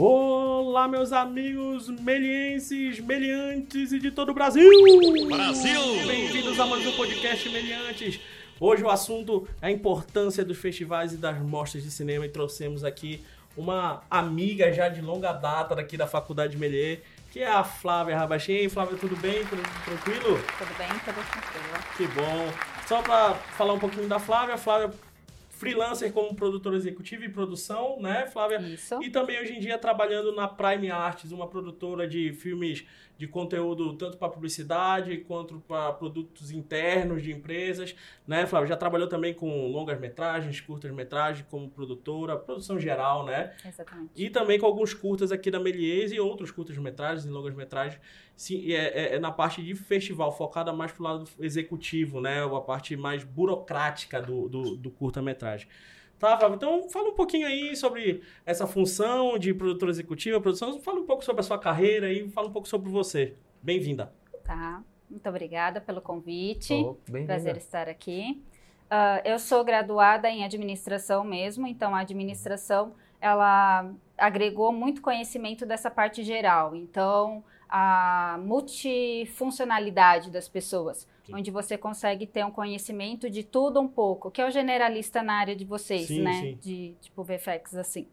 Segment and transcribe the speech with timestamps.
[0.00, 4.70] Olá, meus amigos melienses, meliantes e de todo o Brasil!
[5.26, 6.06] Brasil!
[6.06, 8.20] Bem-vindos a mais um podcast Meliantes.
[8.60, 12.84] Hoje o assunto é a importância dos festivais e das mostras de cinema e trouxemos
[12.84, 13.24] aqui
[13.56, 17.00] uma amiga já de longa data daqui da Faculdade Melier,
[17.32, 18.68] que é a Flávia Rabachin.
[18.68, 19.44] Flávia, tudo bem?
[19.46, 20.38] Tudo tranquilo?
[20.58, 21.84] Tudo bem, tudo tranquilo.
[21.96, 22.52] Que bom.
[22.86, 24.92] Só para falar um pouquinho da Flávia, a Flávia
[25.58, 28.58] freelancer como produtora executiva e produção, né, Flávia?
[28.60, 29.02] Isso.
[29.02, 33.94] E também hoje em dia trabalhando na Prime Arts, uma produtora de filmes de conteúdo
[33.94, 37.94] tanto para publicidade quanto para produtos internos de empresas,
[38.24, 38.68] né, Flávia?
[38.68, 43.52] Já trabalhou também com longas metragens, curtas metragens como produtora, produção geral, né?
[43.66, 44.12] Exatamente.
[44.14, 48.00] E também com alguns curtas aqui da Melies e outros curtas metragens e longas metragens
[48.38, 52.44] sim, é, é, é na parte de festival, focada mais pro lado executivo, né?
[52.44, 55.68] A parte mais burocrática do, do, do curta-metragem.
[56.20, 56.54] Tá, Flávio?
[56.54, 60.80] Então, fala um pouquinho aí sobre essa função de produtora executiva, produção.
[60.80, 63.34] Fala um pouco sobre a sua carreira e fala um pouco sobre você.
[63.60, 64.12] Bem-vinda.
[64.44, 64.82] Tá.
[65.10, 66.74] Muito obrigada pelo convite.
[66.74, 67.34] Oh, bem-vinda.
[67.34, 68.42] Prazer estar aqui.
[68.86, 75.90] Uh, eu sou graduada em administração mesmo, então a administração ela agregou muito conhecimento dessa
[75.90, 76.74] parte geral.
[76.74, 81.34] Então, a multifuncionalidade das pessoas, Sim.
[81.34, 85.34] onde você consegue ter um conhecimento de tudo um pouco, que é o generalista na
[85.34, 86.40] área de vocês, Sim, né?
[86.40, 86.58] sim.
[86.60, 88.06] De tipo VFX assim.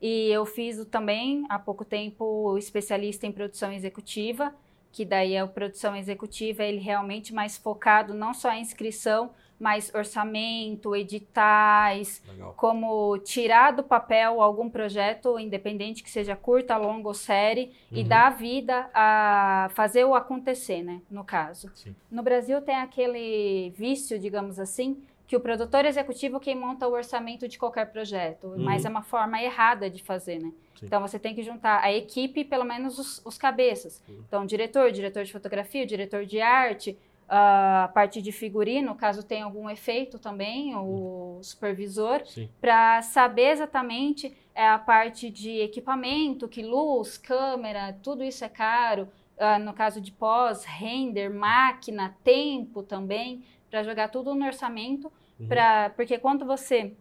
[0.00, 4.54] E eu fiz também há pouco tempo o especialista em produção executiva,
[4.92, 9.92] que daí é o produção executiva, ele realmente mais focado não só em inscrição, mas
[9.94, 12.54] orçamento, editais, Legal.
[12.56, 18.08] como tirar do papel algum projeto, independente que seja curta, longa ou série, e Uhum.
[18.08, 21.00] dar vida a fazer o acontecer, né?
[21.10, 21.70] No caso.
[21.74, 21.94] Sim.
[22.10, 27.48] No Brasil tem aquele vício, digamos assim, que o produtor executivo quem monta o orçamento
[27.48, 28.58] de qualquer projeto, Uhum.
[28.62, 30.52] mas é uma forma errada de fazer, né?
[30.78, 30.86] Sim.
[30.86, 34.02] Então você tem que juntar a equipe, pelo menos os, os cabeças.
[34.08, 34.22] Uhum.
[34.28, 36.98] Então, diretor, diretor de fotografia, diretor de arte,
[37.28, 42.48] a parte de figurino, caso tenha algum efeito também, o supervisor, Sim.
[42.60, 49.08] para saber exatamente é, a parte de equipamento, que luz, câmera, tudo isso é caro.
[49.38, 55.48] Ah, no caso de pós, render, máquina, tempo também, para jogar tudo no orçamento, Uhum.
[55.48, 56.92] pra, porque quando você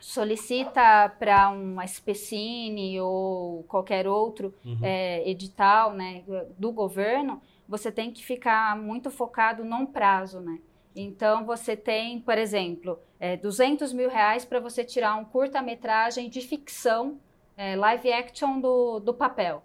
[0.00, 4.78] solicita para uma Specine ou qualquer outro Uhum.
[4.82, 6.22] é, edital né,
[6.58, 10.58] do governo, você tem que ficar muito focado num prazo, né?
[10.96, 16.40] Então, você tem, por exemplo, é, 200 mil reais para você tirar um curta-metragem de
[16.40, 17.20] ficção,
[17.56, 19.62] é, live action do, do papel.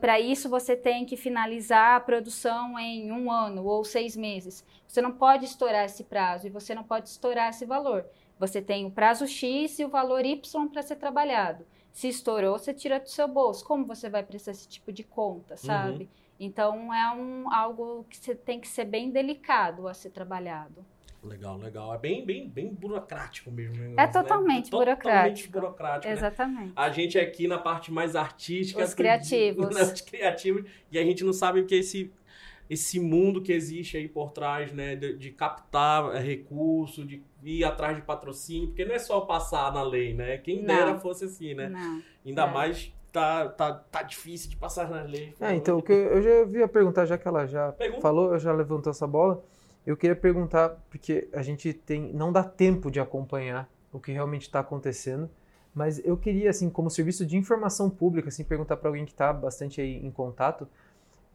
[0.00, 4.64] Para isso, você tem que finalizar a produção em um ano ou seis meses.
[4.86, 8.06] Você não pode estourar esse prazo e você não pode estourar esse valor.
[8.38, 11.66] Você tem o prazo X e o valor Y para ser trabalhado.
[11.92, 13.64] Se estourou, você tira do seu bolso.
[13.64, 16.08] Como você vai prestar esse tipo de conta, sabe?
[16.38, 20.84] Então é um, algo que você tem que ser bem delicado a ser trabalhado.
[21.22, 21.92] Legal, legal.
[21.92, 23.74] É bem, bem, bem burocrático mesmo.
[23.74, 24.06] o É negócio, né?
[24.06, 25.52] totalmente Totalmente burocrático.
[25.52, 26.12] burocrático, né?
[26.12, 26.72] Exatamente.
[26.76, 28.82] A gente aqui na parte mais artística.
[28.84, 29.74] Os criativos.
[29.74, 30.64] né, Os criativos.
[30.92, 32.12] E a gente não sabe o que é esse,
[32.70, 34.94] esse mundo que existe aí por trás, né?
[34.94, 38.68] De, de captar eh, recurso, de ir atrás de patrocínio.
[38.68, 40.38] Porque não é só passar na lei, né?
[40.38, 40.66] Quem Não.
[40.66, 41.68] dera fosse assim, né?
[41.68, 42.00] Não.
[42.24, 42.50] Ainda É.
[42.52, 45.34] mais tá, tá, tá difícil de passar na lei.
[45.40, 48.00] Ah, então, o que eu, já ia perguntar, já que ela já Pergunta.
[48.00, 49.42] falou, eu já levantou essa bola,
[49.86, 54.42] eu queria perguntar, porque a gente tem, não dá tempo de acompanhar o que realmente
[54.42, 55.28] está acontecendo,
[55.74, 59.32] mas eu queria, assim, como serviço de informação pública, assim, perguntar para alguém que está
[59.32, 60.68] bastante aí em contato,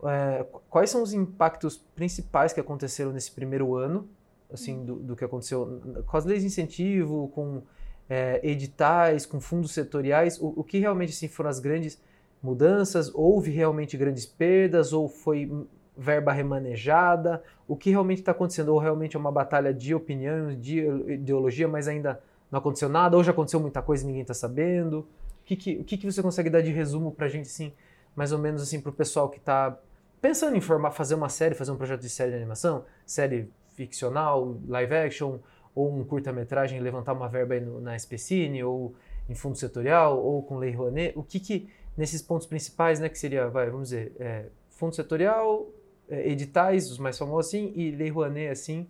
[0.04, 4.08] é, qu- quais são os impactos principais que aconteceram nesse primeiro ano,
[4.52, 7.62] assim, do, do que aconteceu com as leis de incentivo, com
[8.10, 12.02] é, editais, com fundos setoriais, o, o que realmente assim, foram as grandes
[12.42, 13.10] mudanças?
[13.14, 15.50] Houve realmente grandes perdas ou foi
[15.98, 17.42] verba remanejada?
[17.68, 18.70] O que realmente está acontecendo?
[18.70, 20.80] Ou realmente é uma batalha de opinião, de
[21.12, 22.20] ideologia, mas ainda
[22.52, 23.16] não aconteceu nada?
[23.16, 25.00] Ou já aconteceu muita coisa e ninguém está sabendo?
[25.00, 27.74] O que, que, o que, que você consegue dar de resumo para a gente, assim,
[28.16, 29.78] mais ou menos assim, para o pessoal que está
[30.22, 34.58] pensando em formar, fazer uma série, fazer um projeto de série de animação, série ficcional,
[34.68, 35.38] live action,
[35.76, 38.96] ou um curta-metragem, levantar uma verba no, na Especine, ou
[39.30, 43.18] em fundo setorial, ou com Lei Rouanet, o que que, nesses pontos principais, né, que
[43.18, 45.68] seria, vai, vamos dizer, é, fundo setorial,
[46.10, 48.88] é, editais, os mais famosos assim, e Lei Rouanet assim,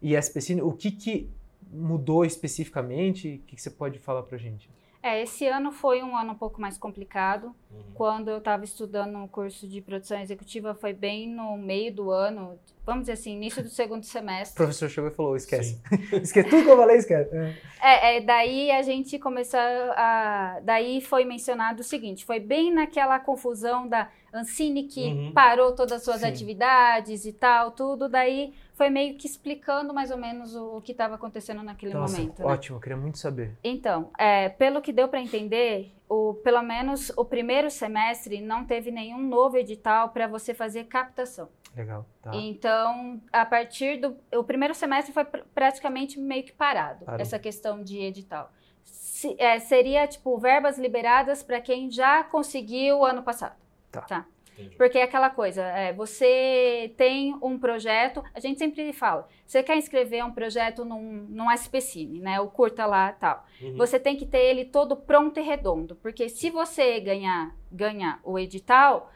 [0.00, 1.30] e Especine, o que que
[1.72, 3.40] mudou especificamente?
[3.42, 4.68] O que, que você pode falar pra gente?
[5.02, 7.54] É, esse ano foi um ano um pouco mais complicado.
[7.70, 7.82] Uhum.
[7.94, 12.58] Quando eu estava estudando no curso de produção executiva, foi bem no meio do ano,
[12.84, 14.56] vamos dizer assim, início do segundo O semestre.
[14.56, 15.80] professor chegou e falou, esquece.
[16.22, 17.34] esquece tudo que eu falei, esquece.
[17.34, 17.54] É.
[17.82, 20.60] É, é, daí a gente começou a.
[20.64, 25.32] Daí foi mencionado o seguinte: foi bem naquela confusão da Ancine que Uhum.
[25.32, 26.26] parou todas as suas Sim.
[26.28, 28.06] atividades e tal, tudo.
[28.08, 32.16] Daí foi meio que explicando mais ou menos o, o que estava acontecendo naquele Nossa,
[32.16, 32.38] momento.
[32.38, 32.46] né?
[32.46, 33.54] ótimo, eu queria muito saber.
[33.62, 38.90] Então, é, pelo que deu para entender, o, pelo menos o primeiro semestre não teve
[38.90, 41.50] nenhum novo edital para você fazer captação.
[41.76, 42.30] Legal, tá.
[42.34, 44.16] Então, a partir do.
[44.34, 47.20] O primeiro semestre foi pr- praticamente meio que parado, Parou.
[47.20, 48.50] essa questão de edital.
[48.82, 53.56] Se- é, seria, tipo, verbas liberadas para quem já conseguiu ano passado.
[53.92, 54.24] Tá.
[54.60, 54.76] Entendi.
[54.76, 59.76] Porque é aquela coisa, é, você tem um projeto, a gente sempre fala, você quer
[59.76, 62.40] inscrever um projeto num, num SPCine, né?
[62.40, 63.46] O curta lá tal.
[63.60, 63.76] Uhum.
[63.76, 68.38] Você tem que ter ele todo pronto e redondo, porque se você ganhar, ganhar o
[68.38, 69.10] edital,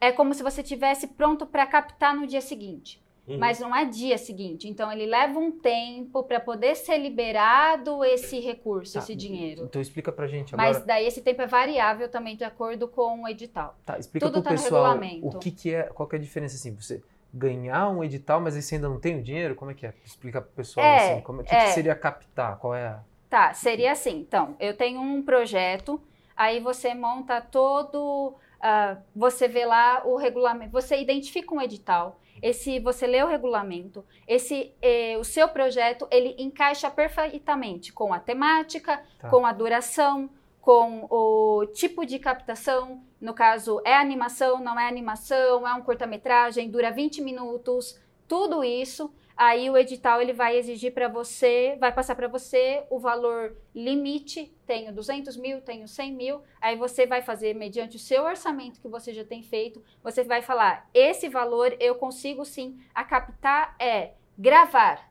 [0.00, 3.01] é como se você tivesse pronto para captar no dia seguinte.
[3.26, 3.38] Uhum.
[3.38, 4.68] Mas não é dia seguinte.
[4.68, 8.98] Então ele leva um tempo para poder ser liberado esse recurso, Tá.
[8.98, 9.62] esse dinheiro.
[9.64, 10.72] Então explica pra gente agora.
[10.72, 13.76] Mas daí esse tempo é variável também de acordo com o edital.
[13.86, 15.36] Tá, explica tudo pro tá pessoal regulamento.
[15.36, 17.00] o que, que é, qual que é a diferença assim, você
[17.32, 19.54] ganhar um edital, mas aí você ainda não tem o dinheiro?
[19.54, 19.94] Como é que é?
[20.04, 21.66] Explica pro pessoal É, assim, como, o que, que é.
[21.68, 22.58] seria captar?
[22.58, 23.00] Qual é a.
[23.30, 24.18] Tá, seria assim.
[24.18, 26.00] Então, eu tenho um projeto,
[26.36, 28.34] aí você monta todo.
[28.60, 32.18] ah, você vê lá o regulamento, você identifica um edital.
[32.42, 38.18] Esse, você lê o regulamento, esse, eh, o seu projeto ele encaixa perfeitamente com a
[38.18, 39.28] temática, Tá.
[39.30, 40.28] com a duração,
[40.60, 43.00] com o tipo de captação.
[43.20, 49.12] No caso, é animação, não é animação, é um curta-metragem, dura 20 minutos, tudo isso.
[49.36, 54.54] Aí o edital ele vai exigir para você, vai passar para você o valor limite.
[54.66, 56.42] Tenho 200 mil, tenho 100 mil.
[56.60, 59.82] Aí você vai fazer mediante o seu orçamento que você já tem feito.
[60.02, 62.78] Você vai falar: esse valor eu consigo sim.
[62.94, 65.10] A captar é gravar,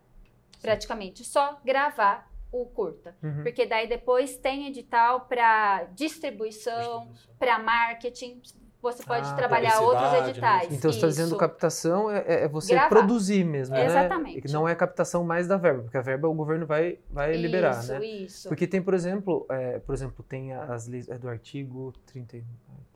[0.62, 3.44] praticamente só gravar o curta, Uhum.
[3.44, 8.42] porque daí depois tem edital para distribuição, para marketing.
[8.81, 10.19] Você pode Ah, trabalhar outros né?
[10.30, 10.72] editais.
[10.74, 12.89] Então você está dizendo captação é, é- é você Gravar.
[12.89, 13.86] produzir mesmo, né?
[13.86, 14.51] Exatamente.
[14.51, 17.92] Não é captação mais da verba, porque a verba o governo vai, vai liberar, isso,
[17.94, 18.06] né?
[18.06, 22.38] Isso, Porque tem, por exemplo, é, por exemplo, tem as leis é do artigo 30,
[22.38, 22.44] e-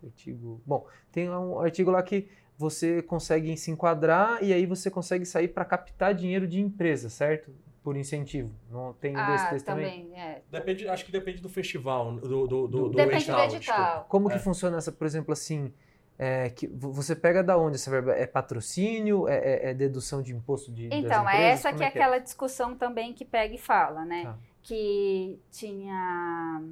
[0.04, 2.28] artigo, bom, tem um artigo lá que
[2.58, 7.52] você consegue se enquadrar e aí você consegue sair para captar dinheiro de empresa, certo?
[7.86, 8.52] Por incentivo.
[8.72, 10.06] Não tem desse, Ah, desse também.
[10.08, 10.42] também, é.
[10.52, 13.48] Depende, acho que depende do festival, do, do, do, do Depende edital.
[13.48, 13.78] do edital.
[13.78, 14.06] desculpa.
[14.10, 14.34] Como É.
[14.34, 15.72] que funciona essa, por exemplo, assim,
[16.18, 18.14] é, que vo- você pega da onde essa verba?
[18.14, 19.28] É patrocínio?
[19.28, 22.18] É, é- é dedução de imposto de das Então, é essa Como que é aquela
[22.18, 24.24] discussão também que pega e fala, né?
[24.24, 24.38] Tá.
[24.64, 26.64] Que tinha.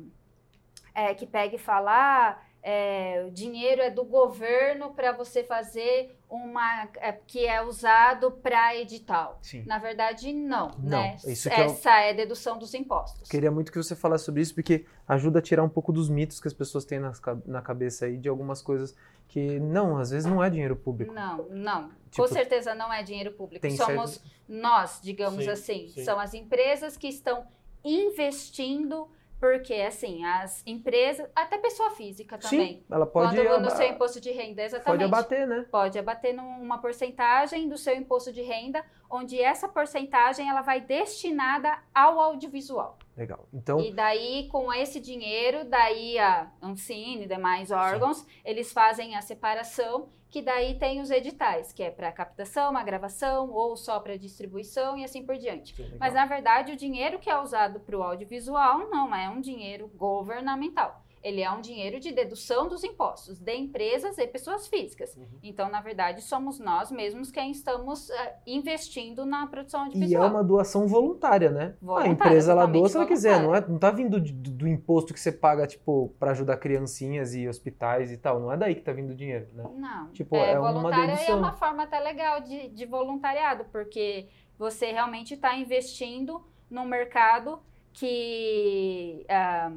[0.95, 1.91] É, que pega e fala.
[1.91, 6.87] ah, é, o dinheiro é do governo para você fazer uma.
[6.95, 9.37] é, que é usado para edital.
[9.41, 9.63] Sim.
[9.67, 10.69] Na verdade, não.
[10.79, 11.17] Não, né?
[11.27, 13.29] isso é Essa é dedução dos impostos.
[13.29, 16.39] Queria muito que você falasse sobre isso, porque ajuda a tirar um pouco dos mitos
[16.39, 18.95] que as pessoas têm nas na cabeça aí de algumas coisas
[19.27, 21.13] que, não, às vezes não é dinheiro público.
[21.13, 21.89] Não, não.
[22.11, 23.61] Tipo, Com certeza não é dinheiro público.
[23.61, 25.87] Tem Somos certo- nós, digamos Sim, assim.
[25.89, 26.03] sim.
[26.05, 27.45] São as empresas que estão
[27.83, 29.09] investindo,
[29.43, 32.77] porque assim, as empresas, até pessoa física também.
[32.77, 35.03] Sim, ela pode, Quando no seu imposto de renda, pode exatamente.
[35.03, 35.65] abater, né?
[35.69, 41.77] Pode abater numa porcentagem do seu imposto de renda, onde essa porcentagem ela vai destinada
[41.93, 42.97] ao audiovisual.
[43.17, 43.45] Legal.
[43.53, 49.21] Então, E daí, com esse dinheiro, daí a Ancine e demais órgãos, eles fazem a
[49.21, 54.17] separação, que daí tem os editais, que é para captação, a gravação, ou só para
[54.17, 55.75] distribuição e assim por diante.
[55.75, 55.95] Sim.
[55.99, 59.87] Mas, na verdade, o dinheiro que é usado para o audiovisual não é um dinheiro
[59.89, 61.02] governamental.
[61.23, 65.15] Ele é um dinheiro de dedução dos impostos de empresas e pessoas físicas.
[65.15, 65.25] Uhum.
[65.41, 70.43] Então, na verdade, somos nós mesmos quem estamos eh, investindo na produção e é uma
[70.43, 71.75] doação voluntária, né?
[71.81, 74.67] Voluntária, a empresa ela doa se ela quiser, não, é, não tá vindo de- do,
[74.67, 78.39] imposto que você paga, tipo, para ajudar criancinhas e hospitais e tal.
[78.39, 79.63] Não é daí que tá vindo o dinheiro, né?
[79.75, 80.09] Não.
[80.09, 81.39] Tipo, é, é uma voluntária é dedução.
[81.39, 84.27] uma forma até legal de, de voluntariado, porque
[84.57, 87.59] você realmente está investindo num mercado
[87.93, 89.71] que ah,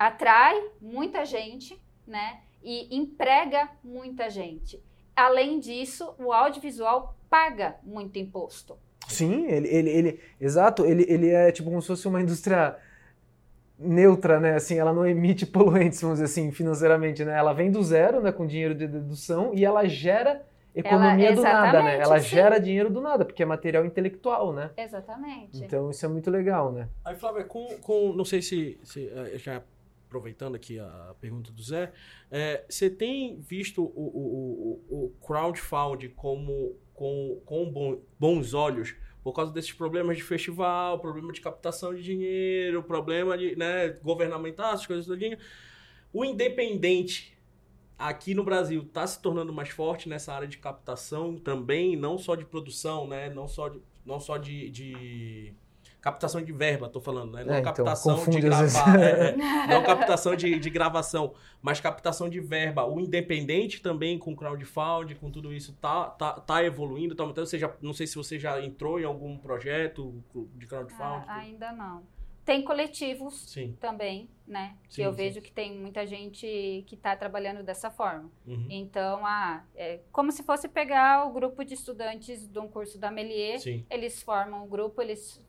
[0.00, 2.40] atrai muita gente, né?
[2.64, 4.82] E emprega muita gente.
[5.14, 8.78] Além disso, o audiovisual paga muito imposto.
[9.06, 12.78] Sim, ele, ele, ele exato, ele, ele é tipo como se fosse uma indústria
[13.78, 14.54] neutra, né?
[14.54, 17.36] Assim, ela não emite poluentes, vamos dizer assim, financeiramente, né?
[17.36, 20.42] Ela vem do zero, né, com dinheiro de dedução e ela gera
[20.74, 21.98] economia Ela- do nada, né?
[21.98, 22.28] Ela sim.
[22.28, 24.70] gera dinheiro do nada, porque é material intelectual, né?
[24.78, 25.62] Exatamente.
[25.62, 26.88] Então isso é muito legal, né?
[27.04, 29.62] Aí, Flávia, com, com não sei se, se eh, já
[30.10, 31.92] aproveitando aqui a pergunta do Zé,
[32.30, 39.52] é, você tem visto o, o, o, crowdfunding como com, com bons olhos por causa
[39.52, 45.06] desses problemas de festival, problema de captação de dinheiro, problema de né, governamental, essas coisas
[45.06, 45.38] todinha.
[46.12, 47.38] O independente
[47.96, 52.34] aqui no Brasil está se tornando mais forte nessa área de captação também, não só
[52.34, 53.30] de produção, né?
[53.30, 55.54] Não só de, não só de, de
[56.00, 57.44] captação de verba, tô falando, né?
[57.44, 59.36] Não É, então, captação de gravar, é, é.
[59.68, 62.84] não captação de, de gravação, mas captação de verba.
[62.84, 67.14] O independente também com crowdfunding, com tudo isso, tá, tá, tá evoluindo.
[67.14, 70.22] Tá, então, você já, não sei se você já entrou em algum projeto
[70.54, 71.24] de crowdfunding.
[71.28, 72.02] Ah, ainda não.
[72.42, 73.76] Tem coletivos Sim.
[73.78, 74.76] também, né?
[74.88, 75.16] Que Sim, eu sim.
[75.18, 78.30] vejo que tem muita gente que está trabalhando dessa forma.
[78.46, 78.66] Uhum.
[78.70, 83.10] Então, ah, é como se fosse pegar o grupo de estudantes de um curso da
[83.10, 85.40] Melier, eles formam o grupo, eles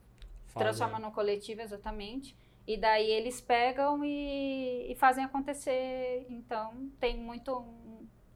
[0.56, 1.00] Né?
[1.00, 2.36] no coletivo exatamente.
[2.68, 6.26] E daí eles pegam e, e fazem acontecer.
[6.30, 7.66] Então, tem muito.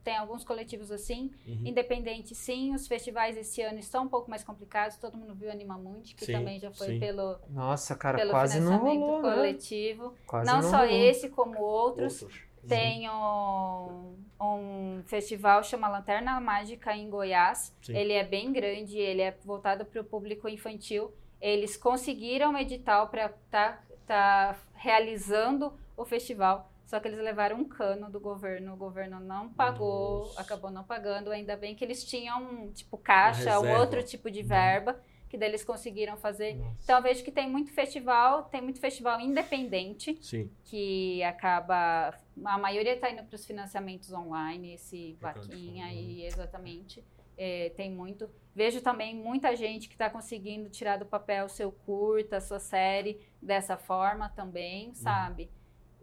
[0.03, 1.31] Tem alguns coletivos assim.
[1.47, 1.61] Uhum.
[1.65, 2.75] Independente, sim.
[2.75, 4.97] Os festivais esse ano estão um pouco mais complicados.
[4.97, 6.99] Todo mundo viu Animamundi, que Sim, também já foi sim.
[6.99, 9.35] pelo, Nossa, cara, pelo quase não financiamento rolou, né?
[9.35, 10.13] coletivo.
[10.27, 10.91] Quase não, só rolou.
[10.91, 12.21] esse, como outros.
[12.21, 12.45] Outros.
[12.67, 17.73] Tem um, um festival chama Lanterna Mágica em Goiás.
[17.81, 17.95] Sim.
[17.95, 21.11] Ele é bem grande, ele é voltado para o público infantil.
[21.41, 26.71] Eles conseguiram um edital para estar tá, realizando o festival.
[26.85, 30.41] Só que eles levaram um cano do governo, o governo não pagou, Nossa.
[30.41, 31.31] acabou não pagando.
[31.31, 35.63] Ainda bem que eles tinham, tipo, caixa, um outro tipo de verba, que daí eles
[35.63, 36.53] conseguiram fazer.
[36.53, 36.77] Nossa.
[36.83, 40.49] Então eu vejo que tem muito festival, tem muito festival independente, Sim.
[40.63, 42.13] que acaba.
[42.43, 45.81] A maioria está indo para os financiamentos online, esse vaquinha crowdfunding.
[45.81, 47.03] aí, exatamente.
[47.37, 48.29] É, tem muito.
[48.53, 53.75] Vejo também muita gente que está conseguindo tirar do papel seu curta, sua série dessa
[53.75, 55.49] forma também, sabe?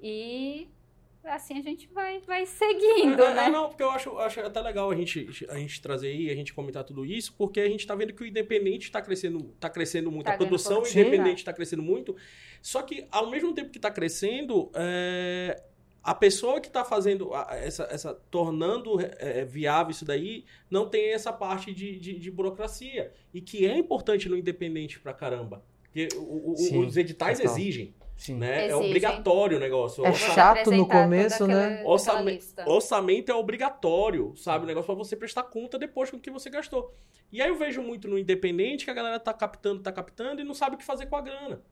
[0.02, 0.68] E
[1.24, 3.48] assim a gente vai, vai seguindo, É, é, né?
[3.48, 6.52] não, porque eu acho, acho até legal a gente, a gente trazer aí, a gente
[6.52, 10.10] comentar tudo isso, porque a gente tá vendo que o independente tá crescendo, tá crescendo
[10.10, 12.16] muito, Tá a produção independente tá crescendo muito,
[12.60, 15.62] só que ao mesmo tempo que tá crescendo, é,
[16.02, 21.32] a pessoa que tá fazendo essa, essa tornando é, viável isso daí, não tem essa
[21.32, 25.62] parte de, de, de burocracia, e que é importante no independente pra caramba.
[25.82, 27.52] Porque o- o- Sim, os editais total.
[27.54, 28.36] exigem, Sim.
[28.36, 28.68] né?
[28.68, 30.04] É obrigatório o negócio.
[30.04, 31.82] É Orça- chato no começo, né?
[31.84, 32.44] Orçamento-.
[32.66, 34.64] Orçamento é obrigatório, sabe?
[34.64, 36.94] O negócio pra você prestar conta depois com o que você gastou.
[37.30, 40.44] E aí eu vejo muito no independente que a galera tá captando, tá captando e
[40.44, 41.62] não sabe o que fazer com a grana.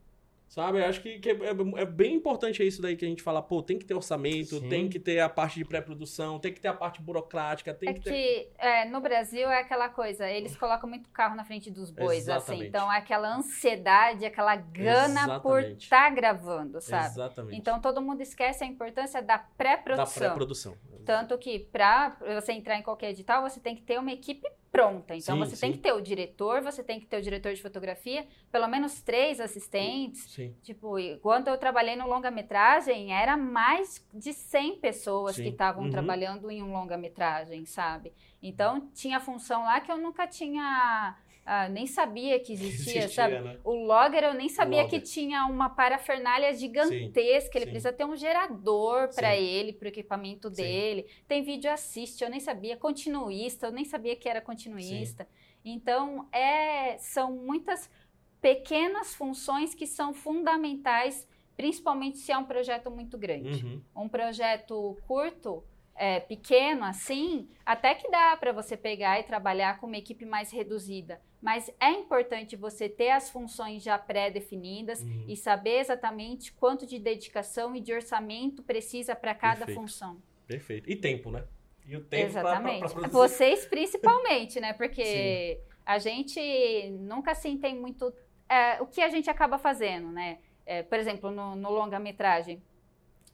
[0.50, 0.80] Sabe?
[0.80, 1.36] Eu acho que, que é,
[1.76, 4.68] é- bem importante isso daí que a gente fala, pô, tem que ter orçamento, Sim.
[4.68, 7.94] tem que ter a parte de pré-produção, tem que ter a parte burocrática, tem É
[7.94, 8.10] que ter.
[8.10, 12.28] que é, no Brasil é aquela coisa, eles colocam muito carro na frente dos bois,
[12.28, 12.32] assim.
[12.32, 12.66] Exatamente.
[12.66, 15.84] Então é aquela ansiedade, aquela gana por Exatamente.
[15.84, 17.06] estar gravando, sabe?
[17.06, 17.56] Exatamente.
[17.56, 20.20] Então todo mundo esquece a importância da da pré-produção.
[20.24, 20.74] pré-produção.
[21.06, 25.14] Tanto que para você entrar em qualquer edital, você tem que ter uma equipe pronta.
[25.16, 25.76] Então Sim, você tem sim.
[25.76, 29.40] que ter o diretor, você tem que ter o diretor de fotografia, pelo menos três
[29.40, 30.30] assistentes.
[30.30, 30.54] Sim.
[30.62, 35.90] Tipo, quando eu trabalhei no longa-metragem, era mais de 100 pessoas que estavam Uhum.
[35.90, 38.12] trabalhando em um longa-metragem, sabe?
[38.42, 41.16] Então, tinha função lá que eu nunca tinha...
[41.44, 43.40] ah, nem sabia que existia, sabe?
[43.40, 43.58] né?
[43.64, 47.58] O logger eu nem sabia que tinha uma parafernália gigantesca.
[47.58, 47.70] Ele sim.
[47.70, 49.42] precisa ter um gerador para Sim.
[49.42, 50.62] ele, para o equipamento Sim.
[50.62, 51.06] dele.
[51.26, 52.76] Tem vídeo assiste, eu nem sabia.
[52.76, 55.26] Continuista, eu nem sabia que era continuista.
[55.64, 57.90] Então, é, são muitas
[58.40, 63.64] pequenas funções que são fundamentais, principalmente se é um projeto muito grande.
[63.64, 63.82] Uhum.
[63.94, 65.62] Um projeto curto,
[66.02, 70.50] é, pequeno assim, até que dá para você pegar e trabalhar com uma equipe mais
[70.50, 71.20] reduzida.
[71.42, 75.24] Mas é importante você ter as funções já pré-definidas Uhum.
[75.28, 79.78] e saber exatamente quanto de dedicação e de orçamento precisa para cada Perfeito.
[79.80, 80.22] função.
[80.46, 80.90] Perfeito.
[80.90, 81.44] E tempo, né?
[81.86, 82.78] E o tempo pra- pra- Exatamente.
[82.80, 83.12] pra produzir.
[83.12, 84.72] Vocês principalmente, né?
[84.72, 86.40] Porque a gente
[86.98, 88.10] nunca assim tem muito.
[88.48, 90.38] é, o que a gente acaba fazendo, né?
[90.66, 92.62] É, por exemplo, no, no longa-metragem,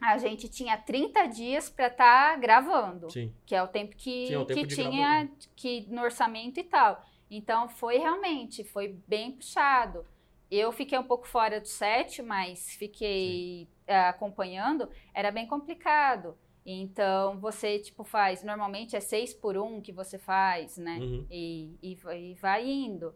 [0.00, 3.32] a gente tinha 30 dias para estar gravando, Sim.
[3.44, 7.02] que é o tempo que, é o tempo que tinha que, no orçamento e tal.
[7.30, 10.04] Então foi realmente, foi bem puxado.
[10.50, 16.36] Eu fiquei um pouco fora do set, mas fiquei é, acompanhando, era bem complicado.
[16.64, 20.98] Então você tipo faz, normalmente é seis por um que você faz, né?
[20.98, 21.26] Uhum.
[21.30, 23.14] E, e, e vai indo.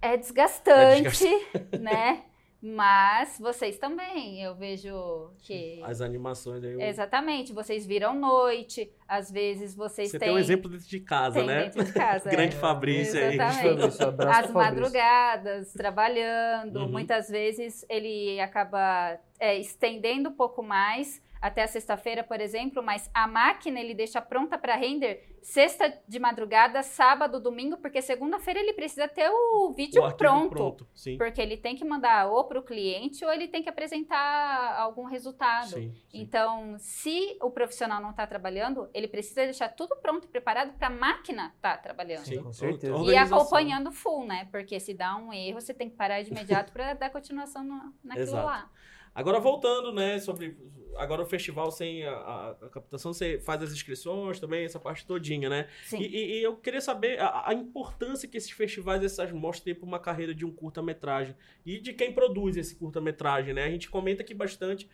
[0.00, 1.28] É desgastante,
[1.78, 2.24] né?
[2.64, 5.80] Mas vocês também, eu vejo que.
[5.82, 6.72] As animações aí.
[6.74, 10.28] eu- Exatamente, vocês viram noite, às vezes vocês Você têm.
[10.28, 11.64] tem um exemplo dentro de casa, tem né?
[11.64, 12.28] dentro de casa.
[12.30, 12.32] é.
[12.32, 13.34] Grande Fabrício aí.
[13.34, 13.76] Exatamente.
[13.76, 14.54] Fabrício, abraço As Fabrício.
[14.54, 16.76] madrugadas, trabalhando.
[16.80, 16.88] Uhum.
[16.88, 23.10] Muitas vezes ele acaba é, estendendo um pouco mais até a sexta-feira, por exemplo, mas
[23.12, 28.72] a máquina ele deixa pronta para render sexta de madrugada, sábado, domingo, porque segunda-feira ele
[28.72, 30.50] precisa ter o vídeo O pronto.
[30.50, 30.88] pronto.
[30.94, 31.18] Sim.
[31.18, 35.02] Porque ele tem que mandar ou para o cliente ou ele tem que apresentar algum
[35.04, 35.70] resultado.
[35.70, 35.94] Sim, sim.
[36.14, 40.86] Então, se o profissional não está trabalhando, ele precisa deixar tudo pronto e preparado para
[40.88, 42.24] a máquina estar trabalhando.
[42.24, 42.96] Sim, com certeza.
[43.04, 44.48] E acompanhando full, né?
[44.50, 47.94] Porque se dá um erro, você tem que parar de imediato para dar continuação no,
[48.04, 48.46] naquilo Exato.
[48.46, 48.70] lá.
[49.14, 50.56] Agora voltando, né, sobre
[50.96, 55.04] agora o festival sem a, a- a captação, você faz as inscrições também, essa parte
[55.06, 55.68] todinha, né?
[55.84, 56.00] Sim.
[56.00, 59.74] E, e- e eu queria saber a, a importância que esses festivais, essas mostras têm
[59.74, 63.64] para uma carreira de um curta-metragem e de quem produz esse curta-metragem, né?
[63.64, 64.88] A gente comenta aqui bastante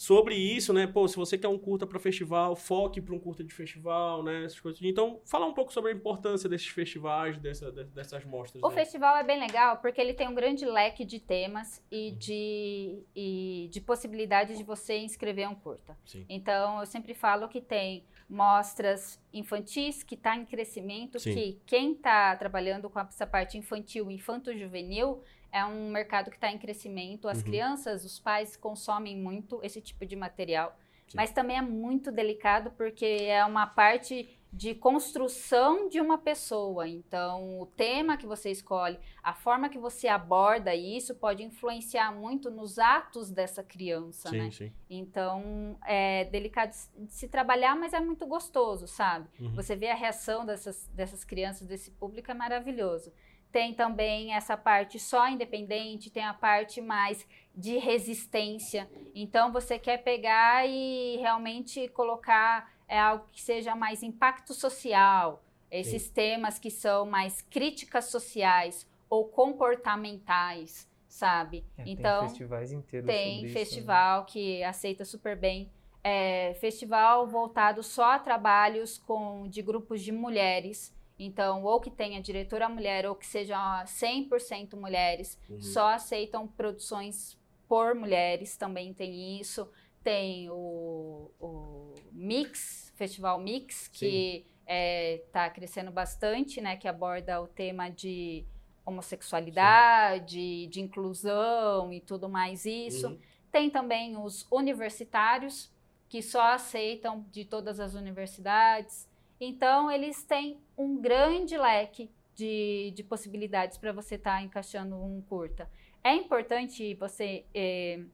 [0.00, 0.86] sobre isso, né?
[0.86, 4.44] Pô, se você quer um curta para festival, foque para um curta de festival, né?
[4.44, 4.80] Essas coisas.
[4.80, 8.62] Então, fala um pouco sobre a importância desses festivais, dessa, de- dessas mostras.
[8.62, 8.74] O né?
[8.76, 12.16] festival é bem legal porque ele tem um grande leque de temas e Uhum.
[12.18, 15.98] de, e de possibilidades de você inscrever um curta.
[16.06, 16.24] Sim.
[16.28, 21.34] Então, eu sempre falo que tem mostras infantis que está em crescimento, Sim.
[21.34, 26.58] que quem está trabalhando com essa parte infantil, infanto-juvenil, é um mercado que está em
[26.58, 27.28] crescimento.
[27.28, 27.44] As Uhum.
[27.44, 30.76] crianças, os pais consomem muito esse tipo de material.
[31.06, 31.16] Sim.
[31.16, 36.88] Mas também é muito delicado porque é uma parte de construção de uma pessoa.
[36.88, 42.50] Então, o tema que você escolhe, a forma que você aborda isso pode influenciar muito
[42.50, 44.44] nos atos dessa criança, né?
[44.44, 44.72] Sim, sim.
[44.88, 49.28] Então, é delicado de se trabalhar, mas é muito gostoso, sabe?
[49.38, 49.54] Uhum.
[49.54, 53.12] Você vê a reação dessas, dessas crianças, desse público, é maravilhoso.
[53.50, 58.88] Tem também essa parte só independente, tem a parte mais de resistência.
[59.14, 66.08] Então, você quer pegar e realmente colocar é, algo que seja mais impacto social, esses
[66.08, 71.64] temas que são mais críticas sociais ou comportamentais, sabe?
[71.76, 73.64] É, então, tem festivais inteiros tem sobre isso, né?
[73.64, 75.70] festival que aceita super bem.
[76.02, 80.94] É, festival voltado só a trabalhos com, de grupos de mulheres.
[81.18, 85.60] Então, ou que tenha diretora mulher, ou que sejam 100% mulheres, Uhum.
[85.60, 87.36] só aceitam produções
[87.68, 89.68] por mulheres, também tem isso.
[90.02, 96.76] Tem o, o Mix, Festival Mix, que está crescendo bastante, né?
[96.76, 98.46] Que aborda o tema de
[98.84, 103.08] homossexualidade, de inclusão e tudo mais isso.
[103.08, 103.18] Uhum.
[103.50, 105.72] Tem também os universitários,
[106.08, 109.07] que só aceitam de todas as universidades.
[109.40, 115.70] Então, eles têm um grande leque de, de possibilidades para você estar encaixando um curta.
[116.02, 118.04] É importante você, eh,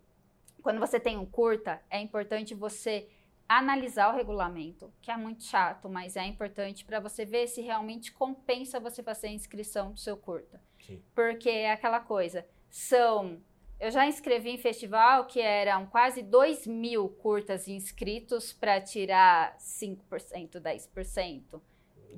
[0.62, 3.08] quando você tem um curta, é importante você
[3.48, 8.12] analisar o regulamento, que é muito chato, mas é importante para você ver se realmente
[8.12, 10.60] compensa você fazer a inscrição do seu curta.
[10.80, 11.02] Sim.
[11.14, 13.40] Porque é aquela coisa, são
[13.84, 20.52] eu já inscrevi em festival que eram quase 2 mil curtas inscritos para tirar 5%,
[20.58, 21.60] 10%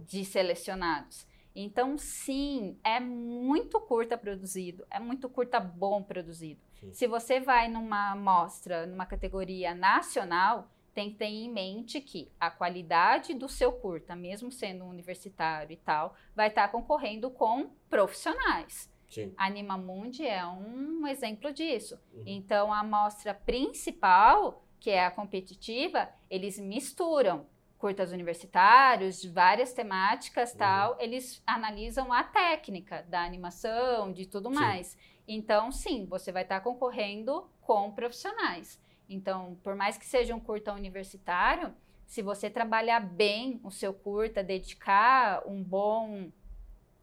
[0.06, 1.26] de selecionados.
[1.56, 6.60] Então, sim, é muito curta produzido, é muito curta bom produzido.
[6.78, 6.92] Sim.
[6.92, 12.48] Se você vai numa mostra, numa categoria nacional, tem que ter em mente que a
[12.48, 18.88] qualidade do seu curta, mesmo sendo um universitário e tal, vai estar concorrendo com profissionais.
[19.08, 19.32] Sim.
[19.36, 21.98] Animamundi é um exemplo disso.
[22.12, 22.22] Uhum.
[22.26, 27.46] Então, a amostra principal, que é a competitiva, eles misturam
[27.78, 30.58] curtas universitários, várias temáticas Uhum.
[30.58, 34.54] tal, eles analisam a técnica da animação, de tudo Sim.
[34.54, 34.98] mais.
[35.28, 38.80] Então, sim, você vai estar concorrendo com profissionais.
[39.08, 41.74] Então, por mais que seja um curta universitário,
[42.06, 46.30] se você trabalhar bem o seu curta, dedicar um bom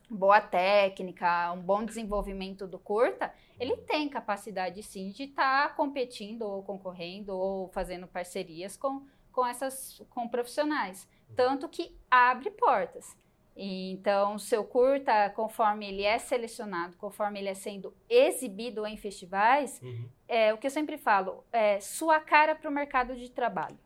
[0.10, 6.64] boa técnica, um bom desenvolvimento do curta, ele tem capacidade sim de estar competindo ou
[6.64, 13.18] concorrendo ou fazendo parcerias com, com essas com profissionais, tanto que abre portas.
[13.56, 19.80] E, então, seu curta, conforme ele é selecionado, conforme ele é sendo exibido em festivais,
[19.82, 20.10] Uhum.
[20.28, 23.78] é o que eu sempre falo, é sua cara para o mercado de trabalho.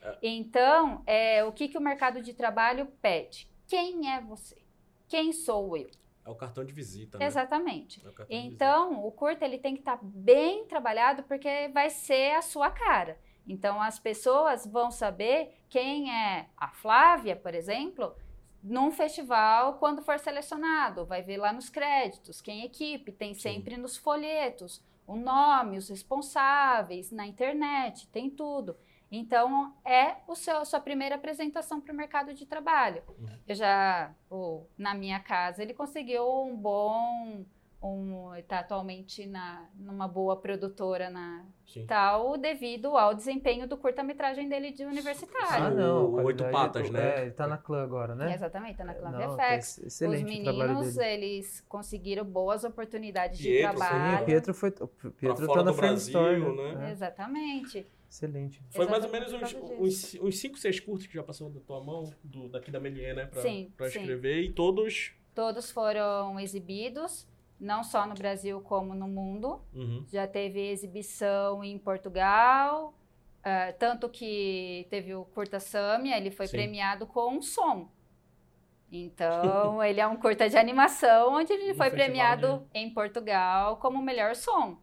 [0.00, 0.18] É.
[0.22, 3.50] Então, é, o que, que o mercado de trabalho pede?
[3.66, 4.61] Quem é você?
[5.12, 5.90] Quem sou eu?
[6.24, 7.26] É o cartão de visita, né?
[7.26, 8.02] Exatamente.
[8.02, 8.14] É o.
[8.30, 13.20] Então, o curta ele tem que estar bem trabalhado porque vai ser a sua cara.
[13.46, 18.16] Então, as pessoas vão saber quem é a Flávia, por exemplo,
[18.62, 21.04] num festival quando for selecionado.
[21.04, 25.90] Vai ver lá nos créditos quem é equipe, tem sempre nos folhetos o nome, os
[25.90, 28.74] responsáveis, na internet, tem tudo.
[29.14, 33.02] Então, é o seu, a sua primeira apresentação para o mercado de trabalho.
[33.06, 33.26] Uhum.
[33.46, 37.44] Eu já, o- na minha casa, ele conseguiu um bom,
[37.82, 41.84] um, está atualmente na, numa boa produtora na Sim.
[41.84, 45.66] tal, devido ao desempenho do curta-metragem dele de universitário.
[45.66, 46.06] Ah, não.
[46.06, 47.16] o Oito Patas, é- né?
[47.18, 48.32] É, ele tá na clã agora, né?
[48.32, 49.50] Exatamente, tá na Não, tá VFX.
[49.78, 54.22] ex- excelente Os meninos, eles conseguiram boas oportunidades Pietro, de sim, Sim, trabalho.
[54.22, 54.70] o Pietro foi.
[54.70, 56.88] Pietro tá na do Brasil, né?
[56.88, 57.86] É, Exatamente.
[58.12, 58.62] Excelente.
[58.70, 61.82] Foi mais ou menos uns, uns, uns cinco, seis curtos que já passou da tua
[61.82, 63.26] mão, do, daqui da Melier, né?
[63.26, 64.00] Pra, Sim, pra sim.
[64.00, 64.42] escrever.
[64.42, 65.12] E todos.
[65.34, 67.26] Todos foram exibidos,
[67.58, 69.62] não só no Brasil como no mundo.
[69.74, 70.04] Uhum.
[70.12, 72.94] Já teve exibição em Portugal,
[73.42, 76.56] ah, tanto que teve o Curta Samia, ele foi Sim.
[76.58, 77.90] premiado com um som.
[78.90, 83.98] Então, ele é um curta de animação, onde ele No foi premiado em Portugal como
[83.98, 84.78] o melhor som.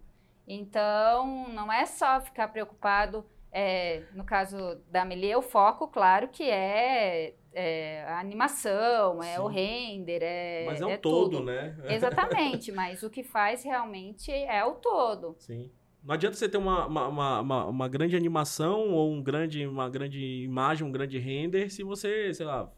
[0.49, 4.57] Então, não é só ficar preocupado, é, no caso
[4.91, 9.41] da Amelie, o foco, claro, que é, é a animação, é Sim.
[9.41, 11.43] o render, é, Mas é o é todo, tudo.
[11.45, 11.75] né?
[11.87, 15.35] Exatamente, mas o que faz realmente é o todo.
[15.37, 15.69] Sim.
[16.03, 19.89] Não adianta você ter uma, uma, uma, uma- uma grande animação ou um grande, uma
[19.89, 22.71] grande imagem, um grande render, se você, sei lá,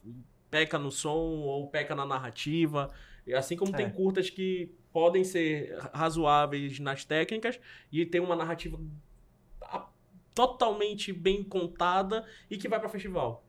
[0.50, 2.92] peca no som ou peca na narrativa.
[3.26, 3.78] E Assim como É.
[3.78, 7.60] tem curtas que podem ser razoáveis nas técnicas
[7.92, 8.80] e tem uma narrativa
[9.62, 9.88] a-
[10.36, 13.44] totalmente bem contada e que vai para festival.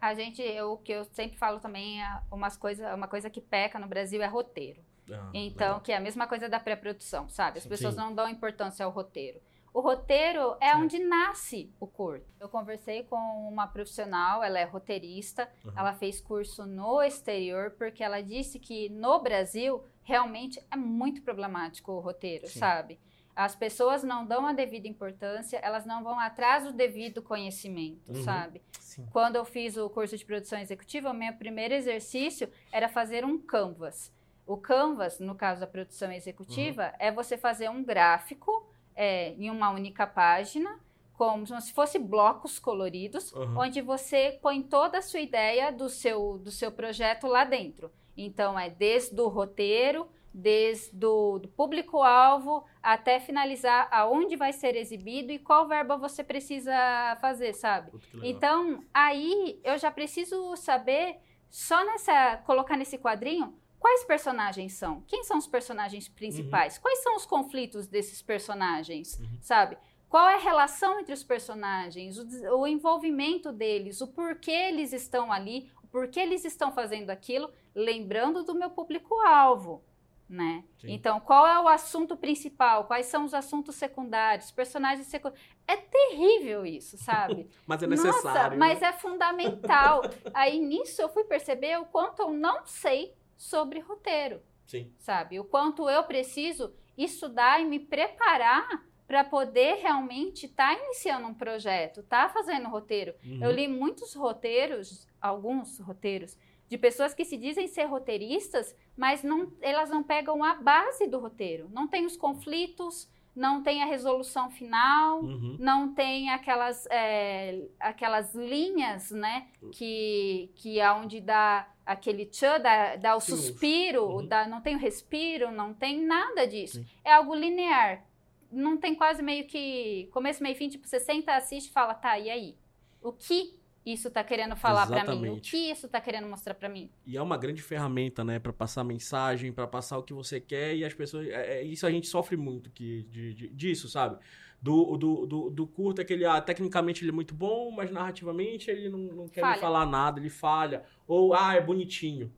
[0.00, 3.38] A gente, eu- o que eu sempre falo também, é umas coisa, uma coisa que
[3.40, 4.80] peca no Brasil é roteiro.
[5.12, 5.80] Ah, Então, legal.
[5.82, 7.58] que é a mesma coisa da pré-produção, sabe?
[7.58, 7.68] As Sim.
[7.68, 8.00] pessoas Sim.
[8.00, 9.40] não dão importância ao roteiro.
[9.74, 10.76] O roteiro é É.
[10.76, 12.24] onde nasce o curto.
[12.40, 13.16] Eu conversei com
[13.48, 15.72] uma profissional, ela é roteirista, Uhum.
[15.76, 21.92] ela fez curso no exterior, porque ela disse que no Brasil realmente é muito problemático
[21.92, 22.58] o roteiro, Sim.
[22.58, 22.98] sabe?
[23.34, 28.24] As pessoas não dão a devida importância, elas não vão atrás do devido conhecimento, Uhum.
[28.24, 28.60] sabe?
[28.80, 29.06] Sim.
[29.12, 33.38] Quando eu fiz o curso de produção executiva, o meu primeiro exercício era fazer um
[33.38, 34.12] canvas.
[34.44, 36.92] O canvas, no caso da produção executiva, Uhum.
[36.98, 40.78] é você fazer um gráfico é, em uma única página,
[41.16, 43.58] como se fosse blocos coloridos, Uhum.
[43.60, 47.90] onde você põe toda a sua ideia do seu, do seu projeto lá dentro.
[48.16, 55.32] Então, é desde o roteiro, desde do, do público-alvo, até finalizar aonde vai ser exibido
[55.32, 56.72] e qual verba você precisa
[57.20, 57.90] fazer, sabe?
[58.22, 61.16] Então, aí eu já preciso saber,
[61.50, 62.36] só nessa.
[62.46, 65.02] colocar nesse quadrinho, quais personagens são?
[65.06, 66.78] Quem são os personagens principais?
[66.78, 69.18] Quais são os conflitos desses personagens?
[69.18, 69.38] Uhum.
[69.40, 69.76] Sabe?
[70.08, 75.30] Qual é a relação entre os personagens, o, o envolvimento deles, o porquê eles estão
[75.30, 79.84] ali, o porquê eles estão fazendo aquilo, lembrando do meu público-alvo,
[80.28, 80.62] né?
[80.84, 82.84] Então, qual é o assunto principal?
[82.84, 84.52] Quais são os assuntos secundários?
[84.52, 85.44] Personagens secundários.
[85.66, 87.50] É terrível isso, sabe?
[87.66, 88.58] Mas é Nossa, necessário.
[88.58, 88.88] mas né?
[88.88, 90.02] é fundamental.
[90.32, 94.92] Aí nisso eu fui perceber o quanto eu não sei sobre roteiro, Sim.
[94.98, 95.40] sabe?
[95.40, 102.00] O quanto eu preciso estudar e me preparar para poder realmente estar iniciando um projeto,
[102.00, 103.12] tá fazendo roteiro.
[103.24, 103.40] Uhum.
[103.42, 109.52] Eu li muitos roteiros, alguns roteiros, de pessoas que se dizem ser roteiristas, mas não,
[109.60, 111.68] elas não pegam a base do roteiro.
[111.72, 115.56] Não tem os conflitos, não tem a resolução final, Uhum.
[115.58, 119.48] não tem aquelas, é, aquelas linhas, né?
[119.72, 124.26] Que, que é onde dá aquele tchan, dá, dá o Sim, suspiro, uhum.
[124.28, 126.76] dá, não tem o respiro, não tem nada disso.
[126.78, 126.86] Sim.
[127.04, 128.08] É algo linear.
[128.50, 132.18] Não tem quase meio que começo, meio fim, tipo, você senta, assiste e fala, tá,
[132.18, 132.56] e aí?
[133.02, 135.28] O que isso tá querendo falar pra mim?
[135.28, 136.90] O que isso tá querendo mostrar pra mim?
[137.06, 140.74] E é uma grande ferramenta, né, Pra passar mensagem, pra passar o que você quer
[140.76, 141.26] e as pessoas.
[141.28, 144.18] É, é- isso a gente sofre muito que, de, de- disso, sabe?
[144.60, 147.90] Do, do, do, do curto é que ele, ah, tecnicamente ele é muito bom, mas
[147.90, 150.84] narrativamente ele não, não quer falar nada, ele falha.
[151.06, 152.30] Ou, ah, é bonitinho.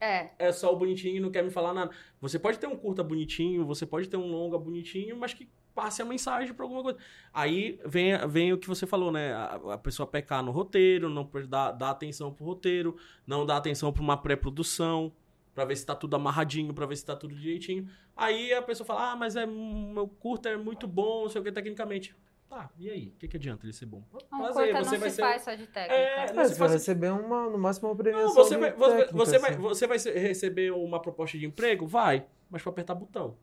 [0.00, 1.90] É, É só o bonitinho não quer me falar nada.
[2.20, 6.00] Você pode ter um curta bonitinho, você pode ter um longa bonitinho, mas que passe
[6.02, 6.98] a mensagem pra alguma coisa.
[7.32, 9.32] Aí vem, vem o que você falou, né?
[9.32, 13.92] A, a pessoa pecar no roteiro, não dar, dar atenção pro roteiro, não dar atenção
[13.92, 15.12] pra uma pré-produção,
[15.54, 17.88] pra ver se tá tudo amarradinho, pra ver se tá tudo direitinho.
[18.16, 21.44] Aí a pessoa fala, ah, mas é, meu curta é muito bom, não sei o
[21.44, 22.14] que, tecnicamente.
[22.48, 23.08] Tá, e aí?
[23.08, 24.02] O que, que adianta ele ser bom?
[24.32, 25.94] um Prazer, curta você não vai se ser- faz só de técnica.
[25.94, 28.28] É, É, Não, você vai receber uma, no máximo uma premiação.
[28.28, 29.58] Não, você de vai, você, técnica, você, vai, assim.
[29.60, 31.86] você vai receber uma proposta de emprego?
[31.86, 33.36] Vai, mas pra apertar botão.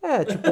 [0.00, 0.48] É, tipo,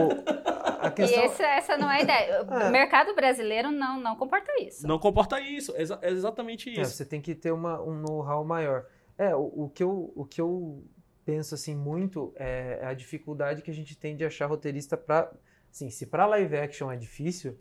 [0.46, 1.22] a- a E questão.
[1.22, 2.46] essa, não é a ideia.
[2.50, 2.68] É.
[2.68, 4.86] O mercado brasileiro não, não comporta isso.
[4.86, 6.92] Não comporta isso, exa- é exatamente É, isso.
[6.92, 8.86] você tem que ter uma, um know-how maior.
[9.16, 10.82] É, o, o que eu, o que eu
[11.24, 15.30] penso assim muito é a dificuldade que a gente tem de achar roteirista para,
[15.72, 17.58] assim, se para live action é difícil,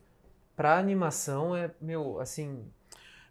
[0.55, 2.63] para animação é, meu, assim,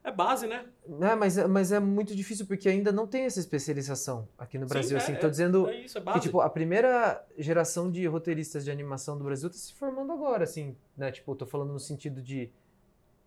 [0.03, 0.65] É base, né?
[1.03, 4.67] É, mas, é- mas é muito difícil porque ainda não tem essa especialização aqui no
[4.67, 4.97] Sim, Brasil.
[4.97, 6.21] é, assim, é- tô dizendo É isso, é que, base.
[6.21, 10.75] tipo, a primeira geração de roteiristas de animação do Brasil tá se formando agora, assim,
[10.97, 11.13] né?
[11.13, 12.51] Tipo, eu tô falando no sentido de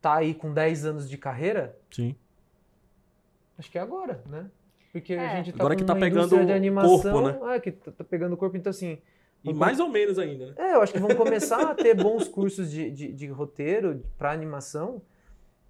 [0.02, 2.16] tá aí com 10 anos de carreira, Sim.
[3.58, 4.50] acho que é agora, né?
[4.92, 5.20] Porque É.
[5.28, 7.72] a gente tá Agora com que tá uma pegando de o animação, corpo, é, que
[7.72, 9.00] tá, tá pegando o corpo, então assim,
[9.44, 10.54] E mais ou menos ainda, né?
[10.58, 14.32] É, eu acho que vão começar a ter bons cursos de, de, de roteiro para
[14.32, 15.02] animação.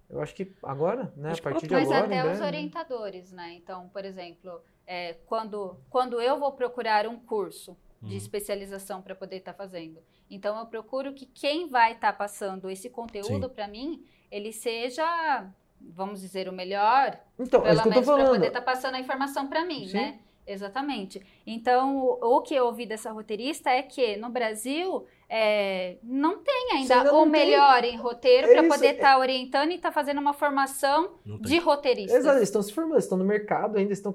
[0.08, 1.30] Eu acho que agora, né?
[1.30, 2.06] Acho a partir de pra Mas agora.
[2.06, 2.46] até em os né?
[2.46, 3.54] orientadores, né?
[3.54, 8.16] Então, por exemplo, é, quando, quando eu vou procurar um curso de Uhum.
[8.18, 9.98] especialização para poder estar fazendo,
[10.30, 16.20] então eu procuro que quem vai estar passando esse conteúdo para mim, ele seja, vamos
[16.20, 19.48] dizer, o melhor, Então, é isso pelo tô menos para poder estar passando a informação
[19.48, 19.94] para mim, Sim.
[19.96, 20.18] né?
[20.46, 21.20] Exatamente.
[21.46, 26.72] Então, o, o que eu ouvi dessa roteirista é que no Brasil é, não tem
[26.72, 27.46] ainda ainda o não tem.
[27.46, 31.58] melhor em roteiro É para poder é- estar orientando e estar fazendo uma formação de
[31.58, 32.18] roteiristas.
[32.18, 34.14] Exato, eles estão se formando, estão no mercado ainda, estão.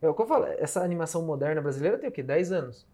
[0.00, 2.22] É o que eu falo, essa animação moderna brasileira tem o quê?
[2.22, 2.86] 10 anos?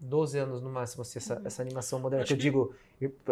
[0.00, 2.22] 12 anos no máximo, assim, essa, essa animação moderna.
[2.24, 2.74] Acho que eu digo,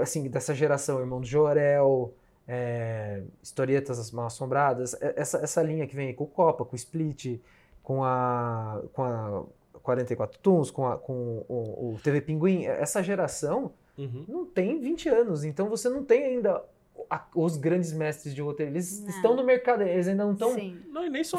[0.00, 2.14] assim, dessa geração, Irmão do Jorel,
[2.48, 6.72] é, Historietas Mal Assombradas, é- essa, essa linha que vem aí com o Copa, com
[6.72, 7.38] o Split,
[7.84, 9.44] com a, com a
[9.82, 14.24] 44 Tunes, com, a, com o, o TV Pinguim, essa geração Uhum.
[14.26, 16.60] não tem 20 anos, então você não tem ainda
[17.08, 18.72] a- os grandes mestres de roteiro.
[18.72, 19.08] Eles Não.
[19.08, 20.50] estão no mercado, eles ainda não estão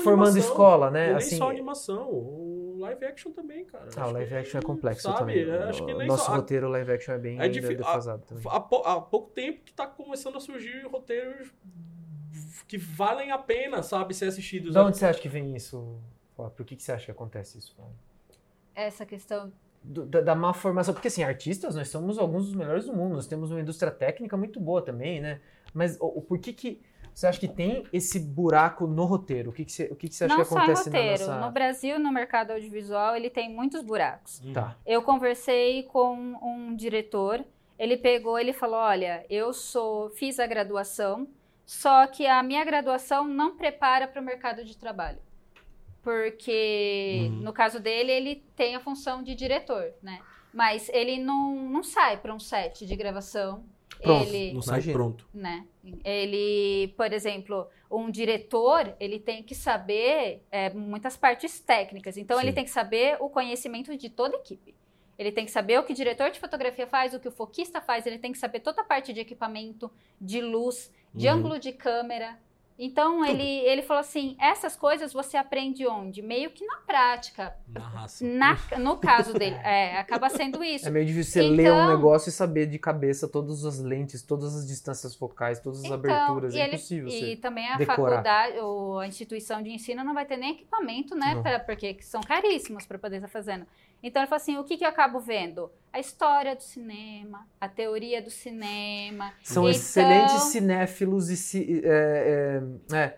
[0.01, 0.37] formando animação.
[0.37, 1.07] escola, E né?
[1.07, 2.09] nem Assim, só animação.
[2.11, 3.85] O live action também, cara.
[3.95, 5.51] ah, o Acho live que- action é complexo sabe, também.
[5.51, 6.35] Acho que O nem nosso só.
[6.35, 8.43] roteiro live action é bem É defasado também.
[8.47, 11.51] Há, pou- há pouco tempo que tá começando a surgir roteiros
[12.67, 14.71] que valem a pena, sabe, ser assistidos.
[14.73, 15.97] De onde você acha que vem isso?
[16.35, 16.51] Fábio?
[16.51, 17.75] Por que, que você acha que acontece isso?
[18.73, 19.51] Essa questão.
[19.83, 23.27] Da, da má formação, porque assim, artistas, nós somos alguns dos melhores do mundo, nós
[23.27, 25.39] temos uma indústria técnica muito boa também, né?
[25.73, 26.81] Mas o, o por que que
[27.13, 29.51] você acha que tem esse buraco no roteiro?
[29.51, 31.27] O que que você, o que que você acha não que acontece na roteiro.
[31.27, 31.45] nossa...
[31.45, 34.41] No Brasil, no mercado audiovisual, ele tem muitos buracos.
[34.41, 34.53] Uhum.
[34.53, 34.75] Tá.
[34.85, 37.45] Eu conversei com um diretor,
[37.77, 41.27] ele pegou, ele falou: "Olha, eu sou fiz a graduação,
[41.65, 45.19] só que a minha graduação não prepara para o mercado de trabalho.
[46.05, 47.41] Porque Uhum.
[47.41, 50.21] no caso dele, ele tem a função de diretor, né?
[50.53, 53.65] Mas ele não, não sai para um set de gravação.
[54.01, 54.27] Pronto.
[54.27, 54.93] Ele, Não sai Imagina.
[54.93, 55.27] pronto.
[55.33, 55.65] né?
[56.03, 62.17] Ele, por exemplo, um diretor, ele tem que saber é, muitas partes técnicas.
[62.17, 62.55] Então, ele Sim.
[62.55, 64.75] tem que saber o conhecimento de toda a equipe.
[65.17, 67.81] Ele tem que saber o que o diretor de fotografia faz, o que o foquista
[67.81, 69.89] faz, ele tem que saber toda a parte de equipamento,
[70.19, 71.33] de luz, de Uhum.
[71.35, 72.37] ângulo de câmera.
[72.77, 76.21] Então, ele, ele falou assim: essas coisas você aprende onde?
[76.21, 77.55] Meio que na prática.
[77.69, 78.25] Na raça.
[78.25, 80.85] Na, no caso dele, é, acaba sendo isso.
[80.87, 84.21] É meio difícil você ler um Então- negócio e saber de cabeça todas as lentes,
[84.21, 86.53] todas as distâncias focais, todas as Então, aberturas.
[86.53, 87.97] e É ele- impossível E também a decorar.
[88.17, 91.39] faculdade, ou a instituição de ensino não vai ter nem equipamento, né?
[91.41, 93.65] Pra- porque são caríssimos para poder estar fazendo.
[94.07, 95.71] Então ele falou assim: o que, que eu acabo vendo?
[95.91, 99.33] A história do cinema, a teoria do cinema.
[99.43, 101.35] São Então- excelentes cinéfilos e...
[101.37, 103.17] ci- é, é, é,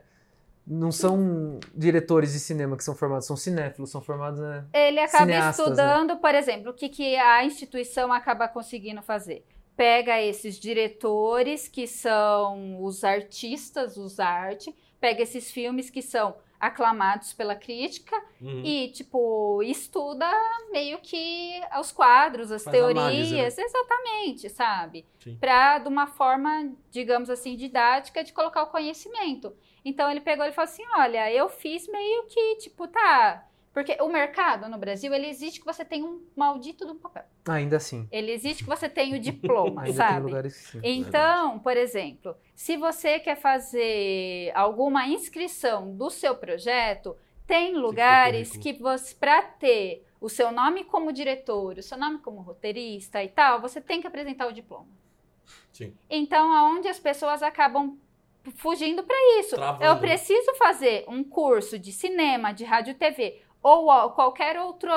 [0.65, 4.39] não são diretores de cinema que são formados, são cinéfilos, são formados...
[4.39, 4.65] Né?
[4.73, 5.49] Ele acaba né?
[5.49, 9.45] estudando, por exemplo, o que, que a instituição acaba conseguindo fazer.
[9.77, 17.33] Pega esses diretores que são os artistas, os arte, pega esses filmes que são aclamados
[17.33, 18.61] pela crítica Uhum.
[18.63, 20.29] e, tipo, estuda
[20.71, 23.63] meio que os quadros, as Faz teorias, análise, né?
[23.63, 25.05] exatamente, sabe?
[25.39, 29.55] Pra, de uma forma, digamos assim, didática de colocar o conhecimento.
[29.83, 33.46] Então ele pegou e falou assim: olha, eu fiz meio que, tipo, tá.
[33.77, 37.25] Porque o mercado no Brasil, ele exige que você tenha um maldito de um papel.
[37.47, 38.07] Ainda assim.
[38.11, 40.25] Ele exige que você tenha o diploma, Ainda tem sabe?
[40.25, 40.79] lugares que sim.
[40.81, 48.73] Então, por exemplo, se você quer fazer alguma inscrição do seu projeto, tem lugares currículo.
[48.73, 53.29] que você, para ter o seu nome como diretor, o seu nome como roteirista e
[53.29, 54.87] tal, você tem que apresentar o diploma.
[55.71, 55.95] Sim.
[56.09, 57.95] Então, aonde as pessoas acabam
[58.55, 59.55] fugindo para isso.
[59.55, 59.83] Travando.
[59.83, 64.89] Eu preciso fazer um curso de cinema, de rádio e TV, ou ó, qualquer outro,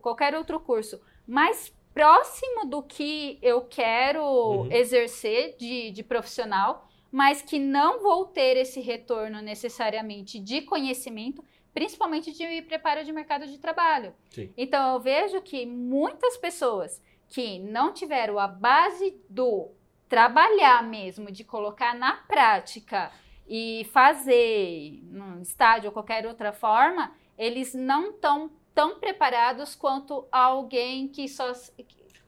[0.00, 4.72] qualquer outro curso mais próximo do que eu quero Uhum.
[4.72, 11.42] exercer de, de profissional, mas que não vou ter esse retorno necessariamente de conhecimento,
[11.74, 14.14] principalmente de preparo de mercado de trabalho.
[14.30, 14.52] Sim.
[14.56, 19.70] Então eu vejo que muitas pessoas que não tiveram a base do
[20.08, 23.10] trabalhar mesmo, de colocar na prática
[23.46, 31.08] e fazer num estádio ou qualquer outra forma, eles não estão tão preparados quanto alguém
[31.08, 31.52] que só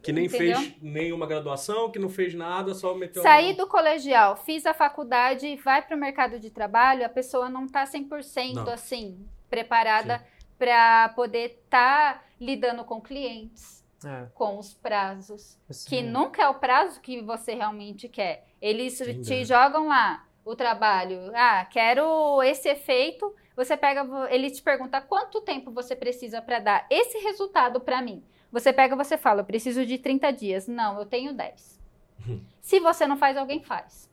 [0.02, 0.56] Que nem Entendeu?
[0.58, 3.22] fez nenhuma graduação, que não fez nada, só meteu.
[3.22, 7.66] Saí do colegial, fiz a faculdade, vai para o mercado de trabalho, a pessoa não
[7.66, 8.72] está 100% Não.
[8.72, 10.24] assim preparada
[10.58, 16.54] para poder estar lidando com clientes, É, com os prazos, assim, que nunca é o
[16.54, 18.46] prazo que você realmente quer.
[18.60, 18.96] Eles
[19.26, 21.30] te jogam lá o trabalho.
[21.34, 23.34] Ah, quero esse efeito.
[23.56, 28.22] Você pega, ele te pergunta quanto tempo você precisa para dar esse resultado para mim.
[28.50, 30.66] Você pega, você fala, eu preciso de 30 dias.
[30.66, 31.80] Não, eu tenho 10.
[32.60, 34.08] Se você não faz, alguém faz.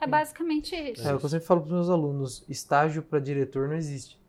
[0.00, 1.06] É basicamente isso.
[1.06, 4.20] É, o que eu sempre falo para os meus alunos, estágio para diretor não existe.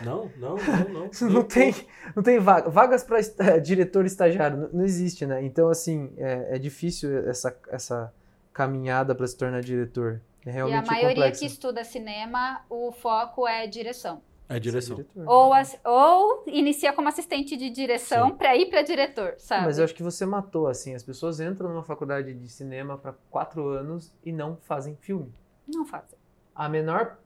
[0.00, 0.54] Não, não,
[0.88, 1.30] não, não.
[1.32, 1.74] Não tem,
[2.14, 2.70] não tem vaga.
[2.70, 5.42] Vagas para diretor estagiário não, não existe, né?
[5.44, 8.14] Então, assim, é, é difícil essa, essa
[8.52, 10.20] caminhada para se tornar diretor.
[10.46, 11.40] É E realmente a maioria complexo.
[11.40, 14.22] que estuda cinema, o foco é direção.
[14.48, 14.96] É direção.
[14.96, 15.28] Diretor.
[15.28, 19.66] Ou, as- ou inicia como assistente de direção para ir para diretor, sabe?
[19.66, 20.94] Mas eu acho que você matou, assim.
[20.94, 25.30] As pessoas entram numa faculdade de cinema para quatro anos e não fazem filme.
[25.66, 26.18] Não fazem.
[26.54, 27.18] A menor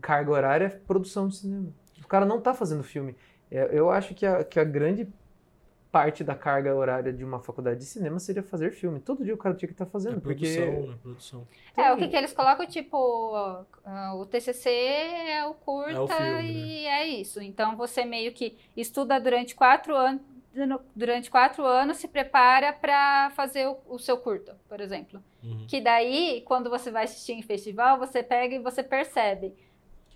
[0.00, 1.68] carga horária é produção de cinema.
[2.02, 3.14] O cara não tá fazendo filme.
[3.50, 5.06] É, Eu acho que a, que a grande
[5.92, 8.98] parte da carga horária de uma faculdade de cinema seria fazer filme.
[8.98, 10.56] Todo dia o cara tinha que estar fazendo, É porque...
[10.56, 10.98] produção, né?
[11.02, 11.48] Produção.
[11.76, 13.36] É, o que, que eles colocam, tipo,
[13.84, 17.42] ah, o TCC é o curta É o filme, e é isso.
[17.42, 20.22] Então, você meio que estuda durante quatro anos,
[20.96, 25.22] durante quatro anos, se prepara para fazer o, o seu curta, por exemplo.
[25.44, 25.66] Uhum.
[25.68, 29.54] Que daí, quando você vai assistir em festival, você pega e você percebe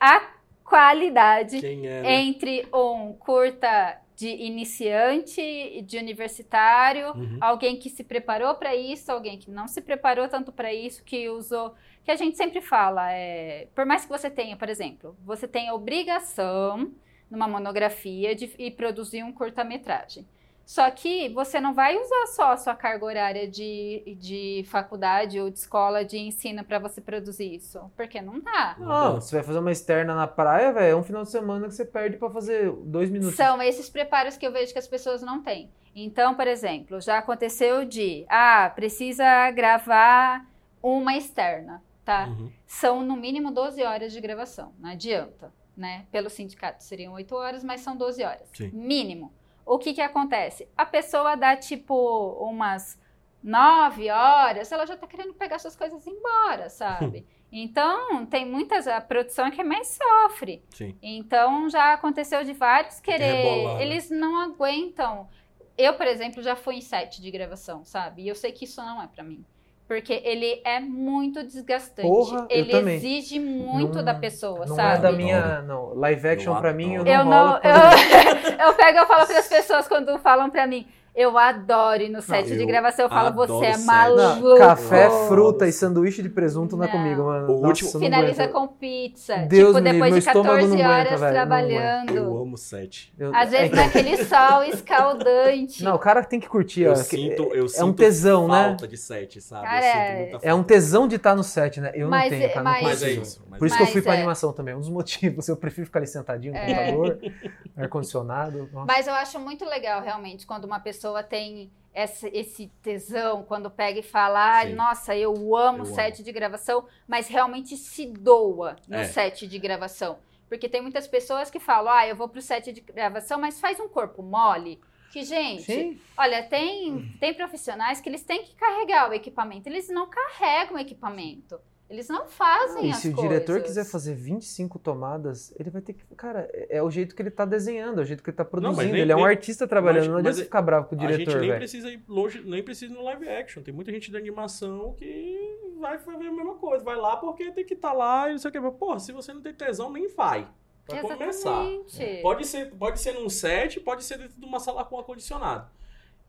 [0.01, 1.77] a qualidade é?
[1.77, 2.15] né?
[2.15, 7.39] entre um curta de iniciante, de universitário, Uhum.
[7.41, 11.29] alguém que se preparou para isso, alguém que não se preparou tanto para isso, que
[11.29, 11.75] usou.
[12.05, 15.69] Que a gente sempre fala, é, por mais que você tenha, por exemplo, você tem
[15.69, 16.93] a obrigação
[17.31, 20.27] numa monografia de ir produzir um curta-metragem.
[20.67, 25.49] Só que você não vai usar só a sua carga horária de, de faculdade ou
[25.49, 28.75] de escola de ensino para você produzir isso, porque não dá.
[28.77, 31.75] Não, você vai fazer uma externa na praia, velho, é um final de semana que
[31.75, 33.37] você perde pra fazer dois minutos.
[33.37, 35.71] São esses preparos que eu vejo que as pessoas não têm.
[35.95, 40.45] Então, por exemplo, já aconteceu de, ah, precisa gravar
[40.83, 42.27] uma externa, tá?
[42.27, 42.51] Uhum.
[42.67, 46.07] São no mínimo 12 horas de gravação, não adianta, né?
[46.11, 48.49] Pelo sindicato seriam 8 horas, mas são 12 horas.
[48.53, 48.71] Sim.
[48.75, 49.33] Mínimo.
[49.67, 50.69] O que que acontece?
[50.77, 51.95] A pessoa dá tipo
[52.41, 52.99] umas
[53.43, 57.27] 9 horas, ela já tá querendo pegar suas coisas e ir embora, sabe?
[57.51, 60.63] Então, tem muitas, a produção é que mais sofre.
[60.71, 60.97] Sim.
[61.03, 63.25] Então já aconteceu de vários querer.
[63.25, 63.83] rebolar, né?
[63.83, 65.29] Eles não aguentam.
[65.77, 68.23] Eu, por exemplo, já fui em set de gravação, sabe?
[68.23, 69.45] E eu sei que isso não é pra mim.
[69.89, 72.09] Porque ele é muito desgastante.
[72.09, 72.97] Porra, eu ele também.
[72.97, 74.97] exige muito Não- da pessoa, Não sabe?
[74.97, 75.63] é da minha.
[75.63, 77.47] Não, live action Eu pra mim eu não Eu não.
[77.47, 77.61] rola.
[78.59, 80.87] Eu, eu pego e falo para as pessoas quando falam pra mim.
[81.17, 83.07] Eu adoro ir no set de eu gravação.
[83.07, 84.49] Eu falo, você é maluco.
[84.51, 86.93] Não, café, fruta e sanduíche de presunto não é Não.
[86.93, 87.47] comigo, mano.
[87.47, 89.37] O Nossa, último- não Finaliza com pizza.
[89.49, 92.15] Deus tipo, livre, depois meu de estômago 14 não aguenta, horas velho, não trabalhando.
[92.17, 93.15] Eu amo set.
[93.19, 95.83] Eu- Às vezes é que- naquele sol escaldante.
[95.83, 96.83] Não, o cara tem que curtir.
[96.83, 98.65] Eu ó, sinto, é, eu é sinto um tesão, né?
[98.65, 99.67] falta de set, sabe?
[99.67, 100.69] Cara, eu sinto muita É um falta.
[100.75, 101.93] tesão de estar no set, né?
[101.95, 102.63] Eu Mas- não tenho, cara.
[102.63, 103.43] mas- não Mas é isso.
[103.49, 104.17] mas Por isso que eu fui pra é.
[104.19, 104.75] animação também.
[104.75, 105.49] Um dos motivos.
[105.49, 106.93] Eu prefiro ficar ali sentadinho no É.
[106.93, 107.19] computador,
[107.77, 108.69] ar-condicionado.
[108.87, 114.01] Mas eu acho muito legal, realmente, quando uma pessoa tem esse, esse tesão, quando pega
[114.01, 114.75] e fala, Sim.
[114.75, 119.05] nossa, eu amo Eu set de gravação, mas realmente se doa no É.
[119.05, 120.19] set de gravação.
[120.49, 123.81] Porque tem muitas pessoas que falam, ah, eu vou pro set de gravação, mas faz
[123.81, 124.81] um corpo mole.
[125.11, 126.01] Que, gente, Sim.
[126.17, 129.69] olha, tem, tem profissionais que eles têm que carregar o equipamento.
[129.69, 131.59] Eles não carregam o equipamento.
[131.89, 133.31] Eles não fazem E as se o coisas.
[133.31, 136.03] diretor quiser fazer 25 tomadas, ele vai ter que.
[136.17, 138.45] Cara, é é o jeito que ele tá desenhando, é o jeito que ele tá
[138.45, 138.83] produzindo.
[138.93, 141.03] nem- ele é um nem- artista trabalhando, mas- não adianta ficar bravo com o A
[141.03, 141.61] gente diretor, nem velho.
[141.61, 143.63] precisa ir longe, nem precisa ir no live action.
[143.63, 146.85] Tem muita gente de animação que vai fazer a mesma coisa.
[146.85, 148.59] Vai lá porque tem que estar lá e não sei o que.
[148.59, 150.49] Mas, porra, se você não tem tesão, nem vai.
[150.87, 151.65] Pra começar.
[151.65, 152.23] Exatamente.
[152.23, 155.69] Pode ser, pode ser num set, pode ser dentro de uma sala com ar-condicionado.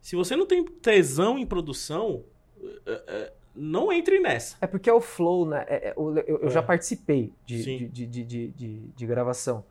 [0.02, 2.24] Se você não tem tesão em produção,
[2.86, 4.56] é, é, não entre nessa.
[4.62, 5.66] É porque é o flow, né?
[5.68, 6.50] É- é eu, eu É.
[6.50, 9.64] já participei de, de, de, de, de, gravação.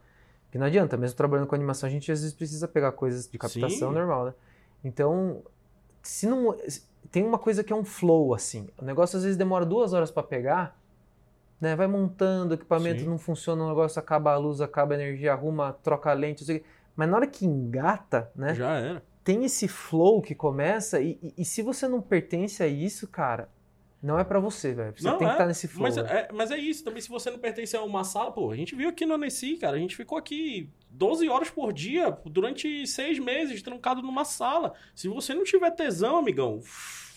[0.51, 3.39] Que não adianta, mesmo trabalhando com animação, a gente às vezes precisa pegar coisas de
[3.39, 3.95] captação Sim.
[3.95, 4.35] normal, né?
[4.85, 5.43] Então,
[6.03, 6.57] se não.
[7.11, 8.69] Tem uma coisa que é um flow, assim.
[8.77, 10.79] O negócio às vezes demora duas horas pra pegar,
[11.61, 11.77] né?
[11.77, 13.07] Vai montando, o equipamento Sim.
[13.09, 16.47] não funciona, o negócio acaba a luz, acaba a energia, arruma, troca a lente, não
[16.47, 16.67] sei o quê.
[16.97, 18.55] Mas na hora que engata, né?
[18.55, 19.03] Já era.
[19.23, 23.49] tem esse flow que começa e, e- e se você não pertence a isso, cara,
[24.03, 24.95] não é pra você, velho.
[24.97, 25.35] Você Não, tem que é.
[25.35, 25.83] estar nesse flow.
[25.83, 28.57] Mas é, mas é isso, também se você não pertence a uma sala, pô, a
[28.57, 32.87] gente viu aqui no Annecy, cara, a gente ficou aqui 12 horas por dia, durante
[32.87, 34.75] seis meses, trancado numa sala.
[34.95, 36.61] Se você não tiver tesão, amigão,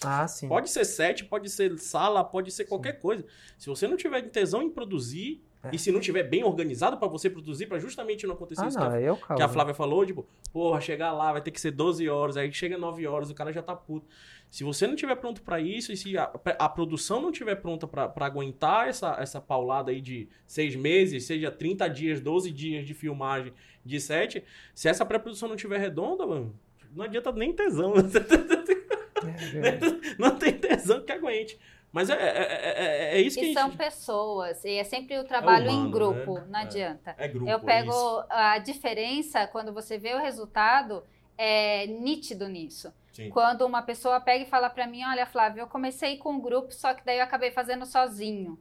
[0.04, 0.48] Ah, sim.
[0.48, 3.26] pode ser sete, pode ser sala, pode ser qualquer coisa.
[3.58, 5.72] Se você não tiver tesão em produzir, É.
[5.74, 8.80] e se não tiver bem organizado pra você produzir, pra justamente não acontecer Ah, isso
[8.80, 9.38] não, que a é caos.
[9.38, 9.48] que a?
[9.50, 13.06] Flávia falou, tipo, porra, chegar lá vai ter que ser 12 horas, aí chega 9
[13.06, 14.08] horas, o cara já tá puto.
[14.50, 17.86] Se você não tiver pronto pra isso, e se a, a produção não tiver pronta
[17.86, 22.88] pra pra aguentar essa, essa paulada aí de seis meses, seja 30 dias, 12 dias
[22.88, 23.54] de filmagem
[23.86, 24.44] de set,
[24.74, 26.56] se essa pré-produção não tiver redonda, mano,
[26.96, 27.94] não adianta nem tesão.
[29.22, 29.32] É
[29.62, 30.16] verdade.
[30.18, 31.60] não tem tesão que aguente.
[31.92, 33.78] Mas é, é, é, é- é isso que E a são gente...
[33.78, 36.46] pessoas, e é sempre o trabalho humano, em grupo, né?
[36.50, 36.64] não É.
[36.64, 37.16] adianta.
[37.18, 41.04] É grupo, Eu é pego a diferença quando você vê o resultado,
[41.38, 42.94] é nítido nisso.
[43.12, 43.30] Sim.
[43.32, 46.72] Quando uma pessoa pega e fala pra mim, olha, Flávio, eu comecei com um grupo,
[46.74, 48.58] só que daí eu acabei fazendo sozinho.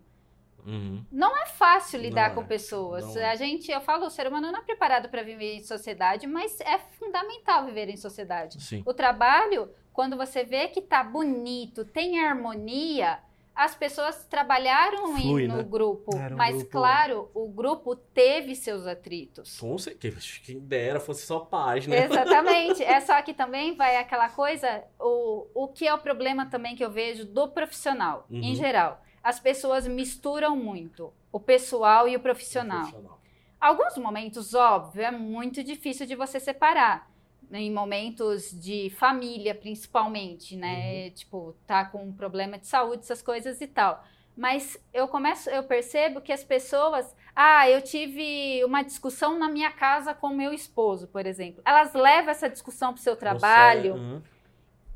[0.67, 1.05] Uhum.
[1.43, 3.05] É fácil lidar Não com é, pessoas.
[3.15, 3.31] não é.
[3.31, 6.61] A gente, eu falo, o ser humano não é preparado para viver em sociedade, mas
[6.61, 8.61] é fundamental viver em sociedade.
[8.63, 8.83] Sim.
[8.85, 13.19] O trabalho, quando você vê que tá bonito, tem harmonia,
[13.53, 15.63] as pessoas trabalharam em- Flui, no né?
[15.65, 19.59] grupo, um mas grupo- claro, o grupo teve seus atritos.
[19.59, 20.21] Com certeza.
[20.45, 22.05] Quem dera fosse só paz, né?
[22.05, 22.81] Exatamente.
[22.87, 26.85] É só que também vai aquela coisa, o, o que é o problema também que
[26.85, 28.41] eu vejo do profissional, Uhum.
[28.41, 29.03] em geral.
[29.21, 32.83] As pessoas misturam muito o pessoal e o profissional.
[32.83, 33.19] Profissional.
[33.61, 37.11] Alguns momentos, óbvio, é muito difícil de você separar.
[37.53, 41.11] Em momentos de família, principalmente, né?
[41.11, 44.05] Tipo, tá com um problema de saúde, essas coisas e tal.
[44.37, 49.71] Mas eu começo, eu percebo que as pessoas, ah, eu tive uma discussão na minha
[49.71, 51.63] casa com meu esposo, por exemplo.
[51.67, 53.95] Elas levam essa discussão pro seu trabalho.
[53.95, 54.23] Você- Uhum.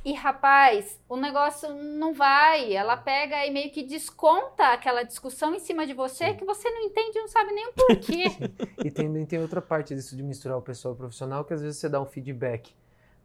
[0.04, 2.72] E rapaz, o negócio não vai.
[2.74, 6.36] Ela pega e meio que desconta aquela discussão em cima de você Sim.
[6.36, 8.24] que você não entende, não sabe nem o porquê.
[8.84, 11.62] E também tem outra parte disso de misturar o pessoal e o profissional, que às
[11.62, 12.74] vezes você dá um feedback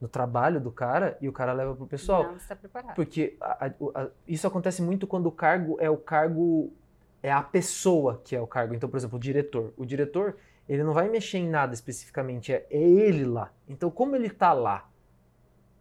[0.00, 2.22] no trabalho do cara e o cara leva pro pessoal.
[2.22, 2.94] Não, você tá preparado.
[2.94, 6.72] Porque a- a- a- isso acontece muito quando o cargo é o cargo,
[7.20, 8.72] é a pessoa que é o cargo.
[8.72, 9.72] Então, por exemplo, o diretor.
[9.76, 10.36] O diretor,
[10.68, 13.50] ele não vai mexer em nada especificamente, é, é ele lá.
[13.68, 14.88] Então, como ele tá lá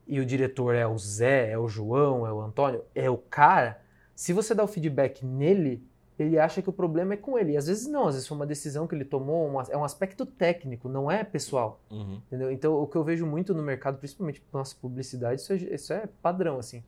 [0.08, 3.82] e o diretor é o Zé, é o João, é o Antônio, é o cara,
[4.16, 5.84] se você dá o feedback nele,
[6.18, 7.52] ele acha que o problema é com ele.
[7.52, 9.78] E às vezes não, às vezes foi uma decisão que ele tomou, um as- é
[9.78, 11.80] um aspecto técnico, não é pessoal.
[11.92, 12.20] Uhum.
[12.26, 12.52] Entendeu?
[12.52, 16.08] Então, o que eu vejo muito no mercado, principalmente nossa publicidade, isso é, isso é
[16.22, 16.84] padrão, assim.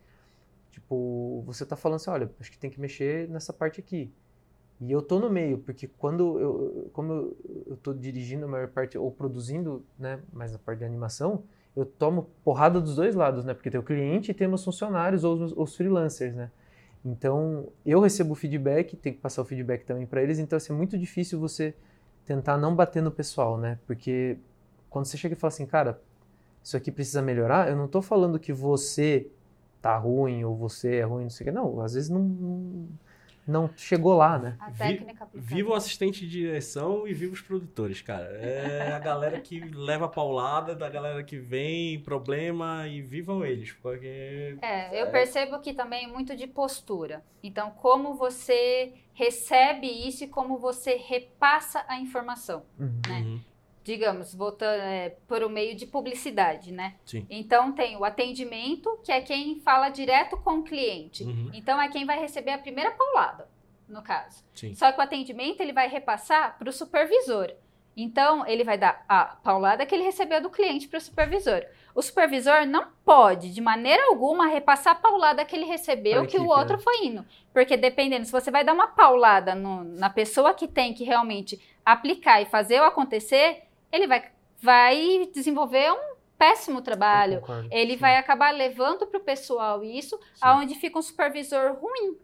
[0.71, 4.11] Tipo, você tá falando assim, olha, acho que tem que mexer nessa parte aqui.
[4.81, 8.69] E eu tô no meio, porque quando eu, como eu, eu tô dirigindo a maior
[8.69, 11.43] parte, ou produzindo, né, mais na parte de animação,
[11.75, 15.35] eu tomo porrada dos dois lados, né, porque tem o cliente e temos funcionários ou
[15.35, 16.51] os, os freelancers, né.
[17.03, 20.75] Então, eu recebo feedback, tenho que passar o feedback também para eles, então assim, é
[20.75, 21.73] muito difícil você
[22.25, 24.37] tentar não bater no pessoal, né, porque
[24.89, 26.01] quando você chega e fala assim, cara,
[26.63, 29.29] isso aqui precisa melhorar, eu não tô falando que você
[29.81, 31.55] tá ruim ou você é ruim, não sei o que.
[31.55, 32.87] Não, às vezes não, não,
[33.49, 34.55] não chegou lá, né?
[34.59, 35.27] A técnica.
[35.33, 38.25] Viva o assistente de direção e viva os produtores, cara.
[38.37, 43.71] É a galera que leva a paulada, da galera que vem, problema, e vivam eles,
[43.71, 44.57] porque...
[44.61, 47.23] É, eu percebo que também é muito de postura.
[47.41, 52.63] Então, como você recebe isso e como você repassa a informação.
[52.79, 53.01] Uhum.
[53.07, 53.19] né?
[53.19, 53.39] Uhum.
[53.89, 56.93] Digamos, voltando é, por o meio de publicidade, né?
[57.03, 57.25] Sim.
[57.27, 61.23] Então, tem o atendimento, que é quem fala direto com o cliente.
[61.23, 61.49] Uhum.
[61.55, 63.49] Então, é quem vai receber a primeira paulada,
[63.87, 64.43] no caso.
[64.53, 64.75] Sim.
[64.75, 67.51] Só que o atendimento ele vai repassar para o supervisor.
[67.97, 71.65] Então, ele vai dar a paulada que ele recebeu do cliente para o supervisor.
[71.95, 76.47] O supervisor não pode, de maneira alguma, repassar a paulada que ele recebeu, que o
[76.47, 76.83] outro né?
[76.83, 77.25] foi indo.
[77.51, 81.59] Porque dependendo, se você vai dar uma paulada no- na pessoa que tem que realmente
[81.83, 84.31] aplicar e fazer o acontecer, ele vai,
[84.61, 87.41] vai desenvolver um péssimo trabalho.
[87.41, 87.69] Concordo.
[87.71, 87.99] Ele Sim.
[87.99, 92.17] vai acabar levando para o pessoal isso, aonde fica um supervisor ruim.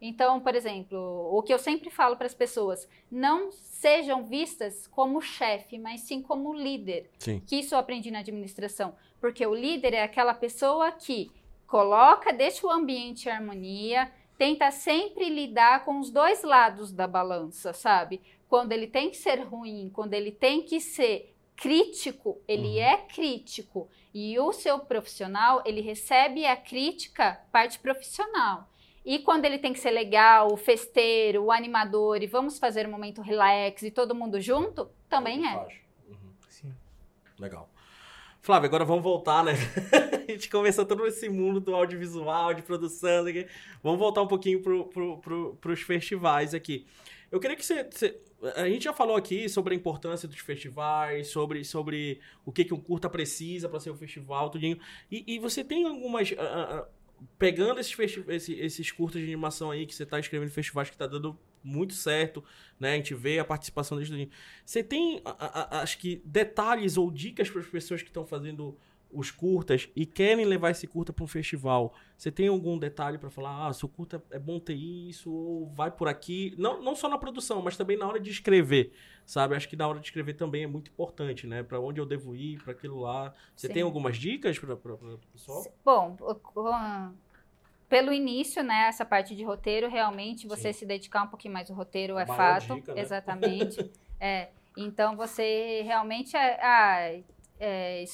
[0.00, 0.98] Então, por exemplo,
[1.30, 6.22] o que eu sempre falo para as pessoas, não sejam vistas como chefe, mas sim
[6.22, 7.10] como líder.
[7.18, 7.42] Sim.
[7.46, 11.30] Que isso eu aprendi na administração, porque o líder é aquela pessoa que
[11.66, 17.74] coloca, deixa o ambiente em harmonia, tenta sempre lidar com os dois lados da balança,
[17.74, 18.22] sabe?
[18.50, 22.82] Quando ele tem que ser ruim, quando ele tem que ser crítico, ele Uhum.
[22.82, 23.88] é crítico.
[24.12, 28.68] E o seu profissional, ele recebe a crítica parte profissional.
[29.06, 32.90] E quando ele tem que ser legal, o festeiro, o animador, e vamos fazer um
[32.90, 35.54] momento relax e todo mundo junto, também é.
[36.08, 36.16] Uhum.
[36.48, 36.74] Sim.
[37.38, 37.70] Legal.
[38.42, 39.52] Flávio, agora vamos voltar, né?
[40.28, 43.46] a gente começou todo esse mundo do audiovisual, de produção, aqui.
[43.80, 46.84] vamos voltar um pouquinho pro, pro, pro, pros festivais aqui.
[47.30, 48.18] Eu queria que você, você-
[48.56, 52.74] a gente já falou aqui sobre a importância dos festivais, sobre, sobre o que, que
[52.74, 54.78] um curta precisa para ser um festival, tudinho.
[55.10, 56.30] E, e você tem algumas.
[56.30, 57.00] Uh, uh,
[57.38, 57.96] pegando esses,
[58.28, 61.38] esse, esses curtas de animação aí que você está escrevendo em festivais que está dando
[61.62, 62.42] muito certo,
[62.78, 62.94] né?
[62.94, 64.28] A gente vê a participação deles.
[64.64, 65.22] Você tem,
[65.70, 68.78] acho que, detalhes ou dicas para as pessoas que estão fazendo
[69.12, 73.30] os curtas e querem levar esse curta para um festival, você tem algum detalhe para
[73.30, 76.54] falar, ah, seu curta é bom ter isso, ou vai por aqui?
[76.58, 78.92] Não, não só na produção, mas também na hora de escrever,
[79.24, 79.54] sabe?
[79.54, 81.62] Acho que na hora de escrever também é muito importante, né?
[81.62, 83.32] Para onde eu devo ir, para aquilo lá.
[83.56, 83.72] Você Sim.
[83.74, 85.64] tem algumas dicas para o pessoal?
[85.84, 86.16] Bom,
[87.88, 90.78] pelo início, né, essa parte de roteiro, realmente você Sim.
[90.78, 92.76] se dedicar um pouquinho mais ao roteiro é fato.
[92.76, 93.00] Dica, né?
[93.00, 93.90] Exatamente.
[94.20, 97.20] é, então você realmente é, ah,
[97.58, 98.04] é,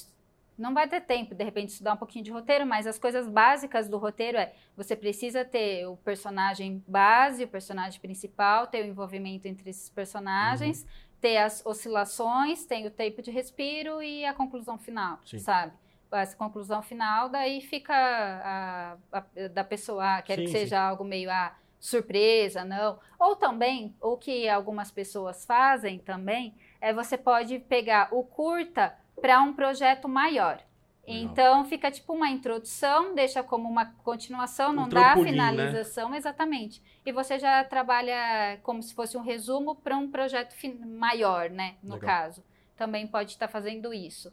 [0.58, 3.88] não vai ter tempo, de repente, estudar um pouquinho de roteiro, mas as coisas básicas
[3.88, 9.46] do roteiro é você precisa ter o personagem base, o personagem principal, ter o envolvimento
[9.46, 10.88] entre esses personagens, uhum.
[11.20, 15.38] ter as oscilações, tem o tempo de respiro e a conclusão final, Sim.
[15.38, 15.72] sabe?
[16.10, 20.82] Essa conclusão final, daí fica a, a, da pessoa, ah, quer sim, que seja sim.
[20.82, 22.98] algo meio a ah, surpresa, não.
[23.18, 29.40] Ou também, o que algumas pessoas fazem também, é você pode pegar o curta para
[29.40, 30.60] um projeto maior.
[31.06, 35.22] Então fica tipo uma introdução, deixa como uma continuação, não um dá né?
[35.22, 36.16] finalização, né?
[36.16, 36.82] exatamente.
[37.04, 40.54] E você já trabalha como se fosse um resumo para um projeto
[40.84, 41.76] maior, né?
[41.80, 42.10] No Legal.
[42.10, 42.44] caso.
[42.76, 44.28] Também pode estar fazendo isso.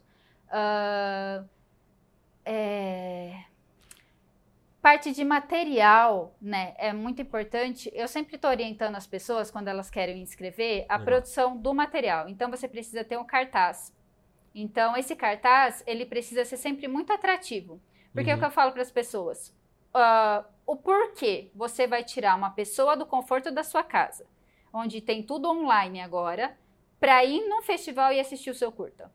[0.48, 1.48] Uh,
[2.44, 3.44] é...
[4.82, 6.74] Parte de material, né?
[6.76, 7.90] É muito importante.
[7.94, 11.04] Eu sempre estou orientando as pessoas, quando elas querem inscrever, a Legal.
[11.04, 12.28] produção do material.
[12.28, 13.94] Então você precisa ter um cartaz
[14.54, 17.80] então, esse cartaz, ele precisa ser sempre muito atrativo.
[18.12, 18.34] Porque uhum.
[18.34, 18.50] é o que uhum.
[18.50, 19.48] eu falo para as pessoas.
[19.94, 24.26] Uh, o porquê você vai tirar uma pessoa do conforto da sua casa,
[24.72, 26.56] onde tem tudo online agora,
[27.00, 29.12] para ir num festival e assistir o seu curta.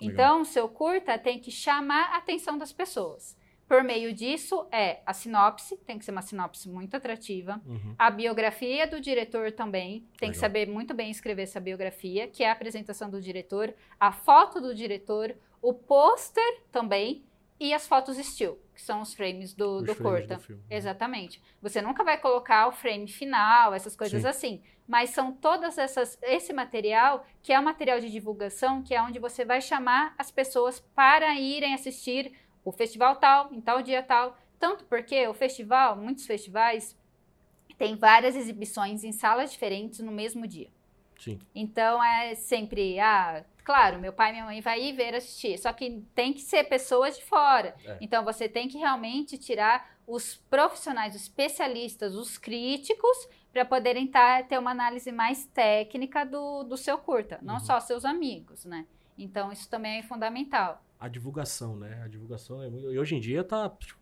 [0.00, 0.12] Legal.
[0.12, 3.36] Então, o seu curta tem que chamar a atenção das pessoas.
[3.72, 7.58] Por meio disso, é a sinopse, tem que ser uma sinopse muito atrativa.
[7.64, 7.94] Uhum.
[7.98, 10.32] A biografia do diretor também, tem Legal.
[10.32, 14.60] que saber muito bem escrever essa biografia, que é a apresentação do diretor, a foto
[14.60, 17.24] do diretor, o pôster também
[17.58, 20.36] e as fotos still, que são os frames do, os do frames curta.
[20.46, 21.40] Do Exatamente.
[21.62, 24.28] Você nunca vai colocar o frame final, essas coisas Sim.
[24.28, 24.62] assim.
[24.86, 29.18] Mas são todas essas esse material que é o material de divulgação, que é onde
[29.18, 32.32] você vai chamar as pessoas para irem assistir
[32.64, 34.36] o festival tal, em tal dia tal.
[34.58, 36.96] Tanto porque o festival, muitos festivais,
[37.76, 40.70] tem várias exibições em salas diferentes no mesmo dia.
[41.18, 41.38] Sim.
[41.54, 45.72] Então é sempre, ah, claro, meu pai e minha mãe vai ir ver assistir, só
[45.72, 47.74] que tem que ser pessoas de fora.
[47.84, 47.98] É.
[48.00, 54.42] Então você tem que realmente tirar os profissionais, os especialistas, os críticos, para poderem tá,
[54.42, 57.60] ter uma análise mais técnica do, do seu curta, não uhum.
[57.60, 58.86] só seus amigos, né?
[59.16, 62.00] Então isso também é fundamental a divulgação, né?
[62.04, 62.92] A divulgação é muito.
[62.92, 63.98] E hoje em dia tá tipo,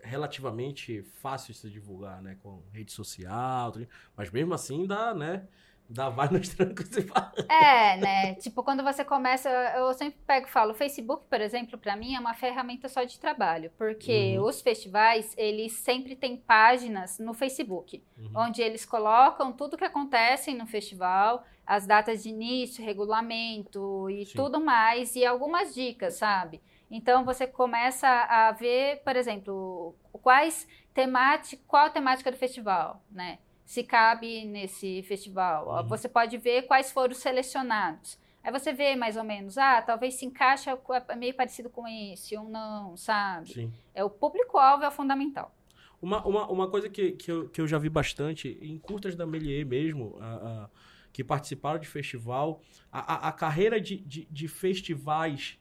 [0.00, 2.36] relativamente fácil se divulgar, né?
[2.40, 3.74] Com rede social,
[4.16, 5.48] mas mesmo assim dá, né?
[5.92, 7.32] Dá vai nos trancos e fala.
[7.48, 8.34] É, né?
[8.36, 12.14] Tipo, quando você começa, eu sempre pego e falo, o Facebook, por exemplo, para mim
[12.14, 14.44] é uma ferramenta só de trabalho, porque uhum.
[14.44, 18.30] os festivais, eles sempre têm páginas no Facebook, uhum.
[18.36, 24.36] onde eles colocam tudo que acontece no festival, as datas de início, regulamento e Sim.
[24.36, 26.62] tudo mais, e algumas dicas, sabe?
[26.88, 33.38] Então você começa a ver, por exemplo, quais temática, qual a temática do festival, né?
[33.70, 35.68] Se cabe nesse festival.
[35.68, 35.86] Uhum.
[35.86, 38.18] Você pode ver quais foram selecionados.
[38.42, 40.76] Aí você vê mais ou menos, ah, talvez se encaixa
[41.08, 43.52] é meio parecido com esse ou não, sabe?
[43.52, 43.72] Sim.
[43.94, 45.54] É o público-alvo é fundamental.
[46.02, 49.24] Uma, uma, uma coisa que, que, eu, que eu já vi bastante, em curtas da
[49.24, 50.70] Melier mesmo, a, a,
[51.12, 52.60] que participaram de festival,
[52.90, 55.60] a, a, a carreira de, de, de festivais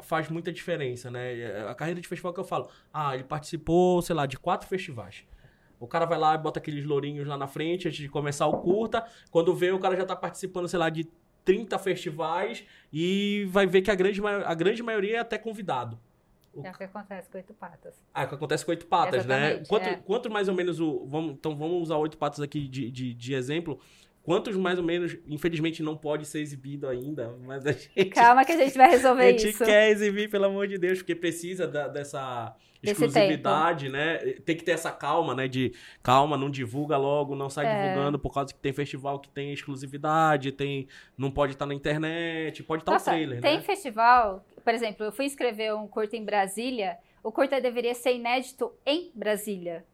[0.00, 1.68] faz muita diferença, né?
[1.68, 5.26] A carreira de festival que eu falo, ah, ele participou, sei lá, de quatro festivais.
[5.80, 8.58] O cara vai lá e bota aqueles lourinhos lá na frente antes de começar o
[8.58, 9.04] curta.
[9.30, 11.08] Quando vê, o cara já tá participando, sei lá, de
[11.44, 15.98] 30 festivais e vai ver que a grande, a grande maioria é até convidado.
[16.52, 16.66] O...
[16.66, 17.94] É o que acontece com oito patas.
[18.12, 19.36] Ah, é o que acontece com oito patas, né?
[19.36, 19.66] Exatamente, né?
[19.68, 19.96] Quanto, é.
[19.96, 21.06] quanto mais ou menos o.
[21.06, 23.80] Vamos, então vamos usar oito patas aqui de, de, de exemplo.
[24.28, 28.10] Quantos mais ou menos, infelizmente não pode ser exibido ainda, mas a gente.
[28.10, 29.36] Calma que a gente vai resolver isso.
[29.36, 29.64] A gente isso.
[29.64, 34.18] quer exibir, pelo amor de Deus, porque precisa da, dessa exclusividade, né?
[34.44, 35.48] Tem que ter essa calma, né?
[35.48, 35.72] De
[36.02, 37.88] calma, não divulga logo, não sai é.
[37.88, 42.62] divulgando por causa que tem festival que tem exclusividade, tem não pode estar na internet,
[42.64, 43.62] pode estar Nossa, o trailer, tem né?
[43.62, 48.74] festival, por exemplo, eu fui escrever um curta em Brasília, o curta deveria ser inédito
[48.84, 49.86] em Brasília.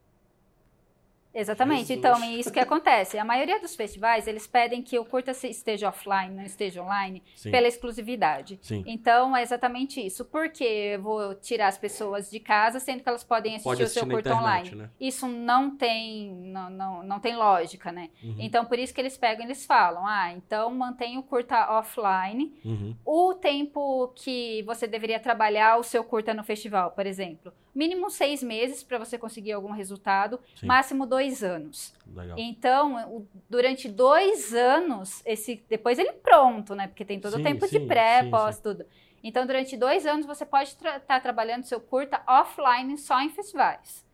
[1.35, 1.87] Exatamente.
[1.87, 1.97] Jesus.
[1.97, 3.17] Então, é isso que acontece.
[3.19, 7.51] A maioria dos festivais, eles pedem que o curta esteja offline, não esteja online, Sim.
[7.51, 8.57] pela exclusividade.
[8.61, 8.83] Sim.
[8.87, 10.23] Então, é exatamente isso.
[10.23, 13.83] Por que eu vou tirar as pessoas de casa, sendo que elas podem assistir Pode
[13.83, 14.75] o seu assistir curta internet, online?
[14.75, 14.89] né?
[14.99, 18.09] Isso não tem, não, não, não tem lógica, né?
[18.23, 18.37] Uhum.
[18.39, 22.53] Então, por isso que eles pegam e eles falam, ah, então mantém o curta offline,
[22.63, 22.95] Uhum.
[23.05, 27.51] o tempo que você deveria trabalhar o seu curta no festival, por exemplo.
[27.75, 30.65] Mínimo seis meses para você conseguir algum resultado, Sim.
[30.67, 31.93] máximo dois anos.
[32.07, 32.39] Legal.
[32.39, 36.87] Então, o- durante dois anos, esse depois ele pronto, né?
[36.87, 38.85] Porque tem todo o Sim, tempo sim, de pré, sim, pós, tudo.
[39.21, 44.05] Então, durante dois anos, você pode estar trabalhando seu curta offline só em festivais.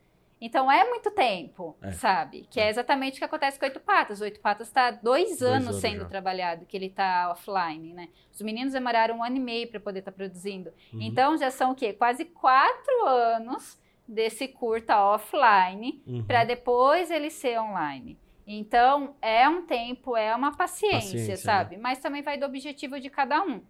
[0.44, 1.92] Então, é muito tempo, É.
[1.92, 2.48] sabe?
[2.50, 4.20] Que é exatamente o que acontece com o Oito Patas.
[4.20, 6.06] O Oito Patas está dois, anos anos sendo já.
[6.06, 8.10] trabalhado, que ele está offline, né?
[8.34, 10.74] Os meninos demoraram um ano e meio para poder estar produzindo.
[10.92, 11.02] Uhum.
[11.04, 11.94] Então, já são o quê?
[11.94, 16.24] Quase quatro anos desse curta offline Uhum.
[16.26, 18.18] para depois ele ser online.
[18.48, 21.38] Então, é um tempo, é uma paciência, Paciência, né?
[21.38, 21.78] sabe?
[21.78, 23.62] Mas também vai do objetivo de cada um.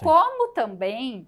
[0.00, 1.26] Como também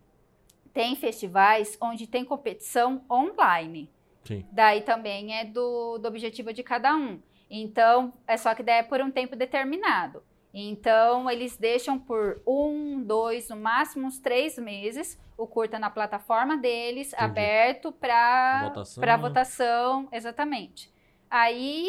[0.72, 3.90] tem festivais onde tem competição online.
[4.24, 4.46] Sim.
[4.52, 7.20] Daí também é do, do objetivo de cada um.
[7.48, 10.22] Então, é só que daí é por um tempo determinado.
[10.52, 16.56] Então, eles deixam por um, dois, no máximo uns três meses o curta na plataforma
[16.56, 17.24] deles, Entendi.
[17.24, 19.18] aberto para Votação.
[19.18, 20.92] votação, exatamente.
[21.30, 21.88] Aí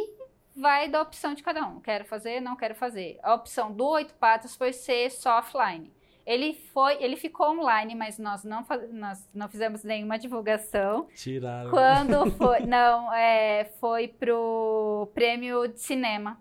[0.55, 1.79] vai da opção de cada um.
[1.81, 3.19] Quero fazer, não quero fazer.
[3.21, 5.91] A opção do Oito Patas foi ser só offline.
[6.31, 11.07] Ele foi, ele ficou online, mas nós não, nós não fizemos nenhuma divulgação.
[11.15, 11.69] Tiraram.
[11.69, 16.39] Quando foi, não, é, foi pro prêmio de cinema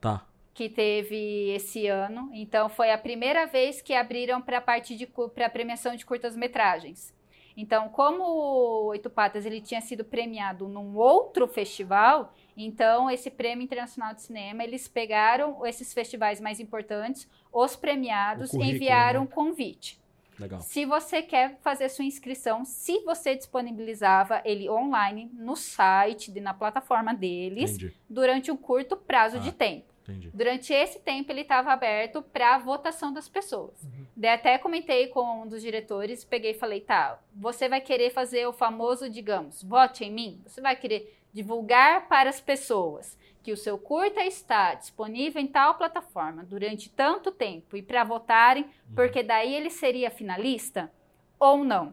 [0.00, 0.26] Tá.
[0.52, 2.28] que teve esse ano.
[2.34, 6.36] Então foi a primeira vez que abriram para a parte de para premiação de curtas
[6.36, 7.14] metragens.
[7.56, 13.64] Então, como o Oito Patas ele tinha sido premiado num outro festival, então esse Prêmio
[13.64, 19.26] Internacional de Cinema eles pegaram esses festivais mais importantes, os premiados, currículo, enviaram né?
[19.26, 20.00] um convite.
[20.38, 20.60] Legal.
[20.60, 27.14] Se você quer fazer sua inscrição, se você disponibilizava ele online no site, na plataforma
[27.14, 27.94] deles, Entendi.
[28.10, 29.40] durante um curto prazo Ah.
[29.40, 29.94] de tempo.
[30.02, 30.30] Entendi.
[30.34, 33.82] Durante esse tempo, ele estava aberto para votação das pessoas.
[33.84, 34.04] Uhum.
[34.14, 38.46] Daí até comentei com um dos diretores, peguei e falei, tá, você vai querer fazer
[38.46, 40.42] o famoso, digamos, vote em mim?
[40.44, 45.74] Você vai querer divulgar para as pessoas que o seu curta está disponível em tal
[45.74, 48.94] plataforma durante tanto tempo e para votarem, Uhum.
[48.94, 50.90] porque daí ele seria finalista
[51.38, 51.92] ou não?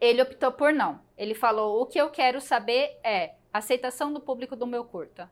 [0.00, 1.00] Ele optou por não.
[1.16, 5.28] Ele falou: o que eu quero saber é aceitação do público do meu curta.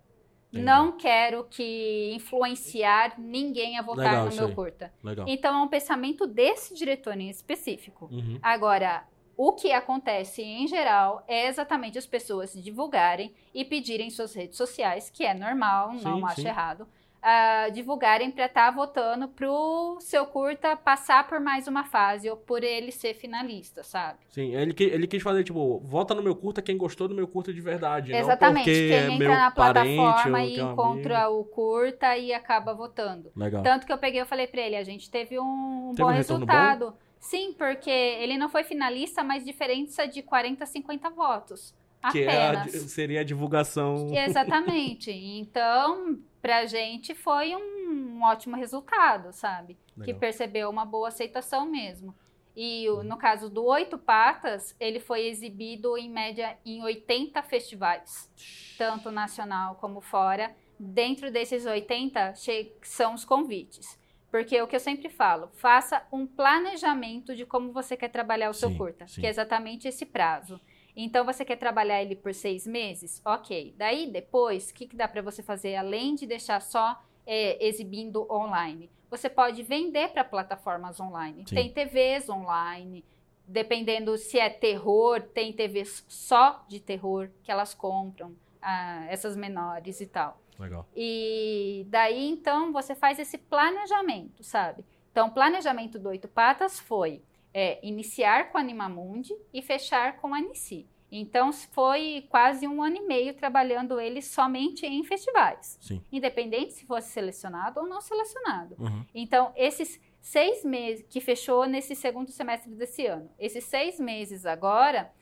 [0.48, 0.64] Entendi.
[0.64, 4.92] Não quero que influenciar ninguém a votar Legal, no meu curta.
[5.04, 5.26] Legal.
[5.28, 8.08] Então é um pensamento desse diretor em específico.
[8.10, 8.38] Uhum.
[8.42, 9.06] Agora,
[9.36, 14.56] o que acontece em geral é exatamente as pessoas divulgarem e pedirem em suas redes
[14.56, 16.48] sociais, que é normal, não Sim, acho sim.
[16.48, 16.88] errado,
[17.28, 22.62] ah, divulgarem para estar votando pro seu curta passar por mais uma fase ou por
[22.62, 24.20] ele ser finalista, sabe?
[24.28, 27.52] Sim, ele, ele quis fazer, tipo, vota no meu curta quem gostou do meu curta
[27.52, 28.12] de verdade.
[28.12, 28.64] não Exatamente.
[28.64, 33.32] porque Quem é entra meu na plataforma e encontra o curta e acaba votando.
[33.34, 33.40] amigo.
[33.40, 33.62] Legal.
[33.64, 36.14] Tanto que eu peguei e falei pra ele, a gente teve um, Teve bom um
[36.14, 36.94] resultado.
[37.28, 41.74] Sim, porque ele não foi finalista, mas diferença de 40 a 50 votos.
[42.12, 42.82] que é a Apenas.
[42.92, 44.14] seria a divulgação.
[44.14, 45.10] Exatamente.
[45.10, 49.76] Então, pra gente foi um, ótimo resultado, sabe?
[49.94, 50.20] Que Legal.
[50.20, 52.14] percebeu uma boa aceitação mesmo.
[52.54, 58.30] E o- no caso do Oito Patas, ele foi exibido em média em 80 festivais,
[58.78, 60.54] tanto nacional como fora.
[60.78, 63.98] Dentro desses 80 che- são os convites.
[64.36, 68.52] Porque o que eu sempre falo, faça um planejamento de como você quer trabalhar o
[68.52, 69.22] seu Sim, curta, sim.
[69.22, 70.60] que é exatamente esse prazo.
[70.94, 73.22] Então você quer trabalhar ele por seis meses?
[73.24, 73.74] Ok.
[73.78, 78.30] Daí depois, o que, que dá para você fazer além de deixar só é, exibindo
[78.30, 78.90] online?
[79.08, 81.42] Você pode vender para plataformas online.
[81.48, 81.54] Sim.
[81.54, 83.06] Tem TVs online.
[83.48, 90.02] Dependendo se é terror, tem TVs só de terror que elas compram, ah, essas menores
[90.02, 90.38] e tal.
[90.58, 90.88] Legal.
[90.94, 94.84] E daí, então, você faz esse planejamento, sabe?
[95.12, 100.34] Então, o planejamento do Oito Patas foi é, iniciar com a Animamundi e fechar com
[100.34, 100.86] a Anici.
[101.10, 106.02] Então, foi quase um ano e meio trabalhando ele somente em festivais, Sim.
[106.10, 108.76] independente se fosse selecionado ou não selecionado.
[108.78, 109.04] Uhum.
[109.14, 115.12] Então, esses seis meses que fechou nesse segundo semestre desse ano, esses seis meses agora,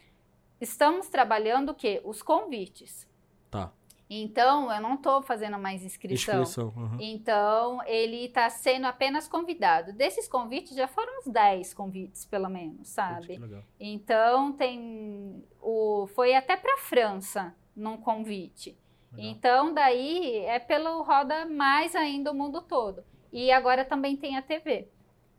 [0.59, 2.01] estamos trabalhando o quê?
[2.03, 3.07] Os convites.
[3.51, 3.71] Tá.
[4.09, 6.43] Então, eu não estou fazendo mais inscrição.
[6.43, 6.73] Inscrição.
[6.77, 6.97] uhum.
[7.01, 9.93] Então, ele está sendo apenas convidado.
[9.93, 13.41] Desses convites, já foram uns 10 convites, pelo menos, sabe?
[13.81, 15.43] Então, tem.
[15.61, 18.79] O, foi até para a França num convite.
[19.13, 19.31] Legal.
[19.31, 23.03] Então, daí é pelo roda mais ainda o mundo todo.
[23.33, 24.89] E agora também tem a TV.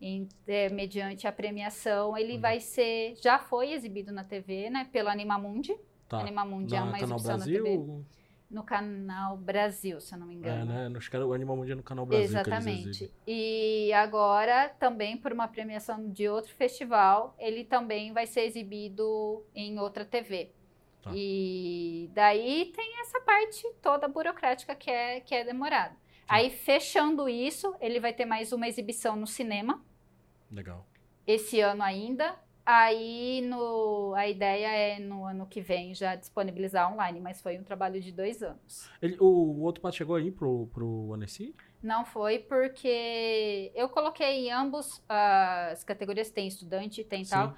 [0.00, 4.88] Em- é, mediante a premiação, ele vai ser, já foi exibido na TV, né?
[4.92, 5.74] Pelo Animamundi.
[6.08, 6.20] Tá.
[6.20, 7.58] Animamundi é uma exibição Brasil?
[7.58, 8.04] na TV.
[8.48, 10.64] No canal Brasil, se eu não me É, engano.
[10.66, 10.88] né?
[10.88, 12.28] Nos can- O Animal Mundial no Canal Brasil.
[12.28, 13.12] que Exatamente.
[13.26, 19.78] E agora, também por uma premiação de outro festival, ele também vai ser exibido em
[19.80, 20.52] outra TV.
[21.02, 21.10] Tá.
[21.14, 25.96] E daí tem essa parte toda burocrática que é, que é demorada.
[26.28, 29.84] Aí, fechando isso, ele vai ter mais uma exibição no cinema,
[30.50, 30.84] Legal.
[31.26, 32.36] esse ano ainda.
[32.66, 37.62] Aí, no, a ideia é no ano que vem já disponibilizar online, mas foi um
[37.62, 38.90] trabalho de dois anos.
[39.00, 41.54] Ele, o, outro pato chegou aí pro, pro Annecy?
[41.80, 47.54] Não foi porque eu coloquei em ambos as categorias, tem estudante, tem tal.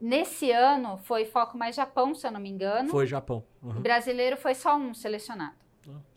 [0.00, 2.88] Nesse ano foi foco mais Japão, se eu não me engano.
[2.88, 3.44] Foi Japão.
[3.62, 3.80] Uhum.
[3.80, 5.61] Brasileiro foi só um selecionado.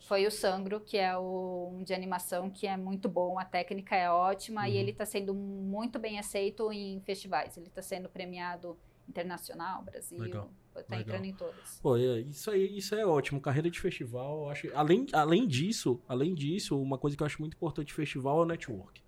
[0.00, 3.96] Foi o Sangro, que é o um de animação que é muito bom, a técnica
[3.96, 4.78] é ótima e Uhum.
[4.78, 7.56] ele está sendo muito bem aceito em festivais.
[7.56, 11.78] Ele está sendo premiado internacional, Brasil, Legal, está entrando em todas.
[11.80, 13.40] Pô, é- isso aí, isso é ótimo.
[13.40, 14.68] Carreira de festival, acho.
[14.74, 18.42] Além, além disso, além disso, uma coisa que eu acho muito importante de festival é
[18.42, 19.00] o network.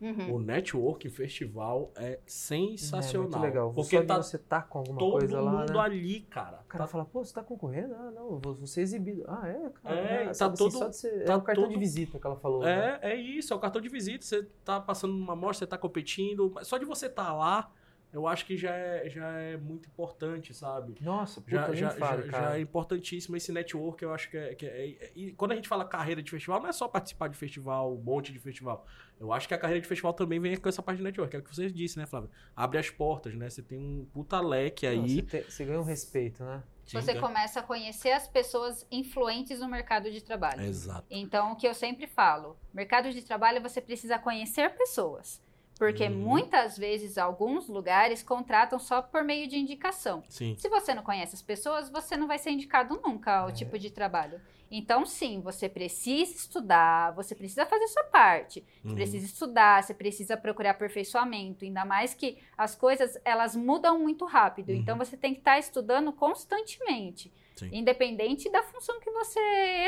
[0.00, 0.34] Uhum.
[0.34, 3.24] O network festival é sensacional.
[3.24, 3.72] É muito legal.
[3.72, 5.80] Porque Só de tá você tá com alguma todo coisa lá, mundo né?
[5.80, 6.60] ali, cara.
[6.64, 7.94] O cara Tá- fala, pô, você tá concorrendo?
[7.94, 9.24] Ah, não, eu vou, vou ser exibido.
[9.26, 9.94] Ah, é, cara.
[9.96, 12.18] É, ah, tá sabe, todo- só de ser, tá é o cartão todo- de visita
[12.18, 12.60] que ela falou.
[12.62, 12.98] né?
[13.02, 14.24] É, é isso, é o cartão de visita.
[14.24, 16.50] Você tá passando numa mostra, você tá competindo.
[16.54, 17.70] mas Só de você estar lá,
[18.16, 20.96] eu acho que já é, já é muito importante, sabe?
[21.02, 22.44] Nossa, puta, Já, já, fale, já, cara.
[22.52, 25.54] já é importantíssimo esse network, eu acho que é, que é- é- E quando a
[25.54, 28.86] gente fala carreira de festival, não é só participar de festival, um monte de festival.
[29.20, 31.38] Eu acho que a carreira de festival também vem com essa parte de network, é
[31.38, 32.30] o que você disse, né, Flávio?
[32.54, 33.50] Abre as portas, né?
[33.50, 35.16] Você tem um puta leque Não, aí.
[35.16, 36.62] você, tem- você ganha um respeito, né?
[36.86, 37.20] Você né?
[37.20, 40.62] começa a conhecer as pessoas influentes no mercado de trabalho.
[40.62, 41.04] Exato.
[41.10, 45.44] Então, o que eu sempre falo, mercado de trabalho você precisa conhecer pessoas.
[45.78, 46.14] Porque Uhum.
[46.16, 50.22] muitas vezes, alguns lugares contratam só por meio de indicação.
[50.28, 50.56] Sim.
[50.58, 53.52] Se você não conhece as pessoas, você não vai ser indicado nunca ao É.
[53.52, 54.40] tipo de trabalho.
[54.70, 58.64] Então, sim, você precisa estudar, você precisa fazer sua parte.
[58.82, 58.94] Você Uhum.
[58.94, 61.64] precisa estudar, você precisa procurar aperfeiçoamento.
[61.64, 64.70] Ainda mais que as coisas, elas mudam muito rápido.
[64.70, 64.76] Uhum.
[64.76, 67.32] Então, você tem que estar estudando constantemente.
[67.54, 67.70] Sim.
[67.72, 69.40] Independente da função que você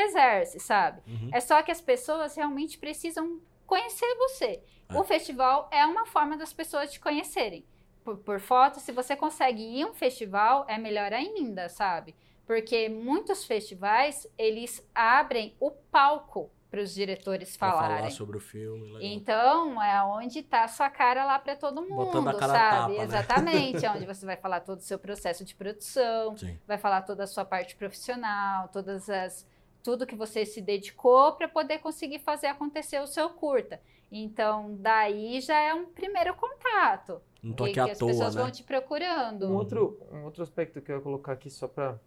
[0.05, 1.01] exerce, sabe?
[1.07, 1.29] Uhum.
[1.33, 3.39] É só que as pessoas realmente precisam
[3.69, 4.61] conhecer você.
[4.89, 4.97] É.
[4.97, 7.63] O festival é uma forma das pessoas te conhecerem.
[8.03, 12.15] Por, por foto, se você consegue ir a um festival, é melhor ainda, sabe?
[12.47, 17.97] Porque muitos festivais, eles abrem o palco para os diretores Pra falarem.
[17.97, 18.85] falar sobre o filme.
[18.93, 19.01] legal.
[19.01, 22.71] Então, é onde tá a sua cara lá para todo mundo, Botando a cara sabe?
[22.75, 23.03] tapa, né?
[23.03, 26.59] Exatamente, é onde você vai falar todo o seu processo de produção, Sim.
[26.67, 29.45] vai falar toda a sua parte profissional, todas as
[29.83, 33.79] tudo que você se dedicou para poder conseguir fazer acontecer o seu curta.
[34.11, 37.21] Então, daí já é um primeiro contato.
[37.41, 38.41] Não tô aqui que à as toa, pessoas né?
[38.41, 39.47] vão te procurando.
[39.47, 41.99] Um outro, um outro aspecto que eu ia colocar aqui só pra,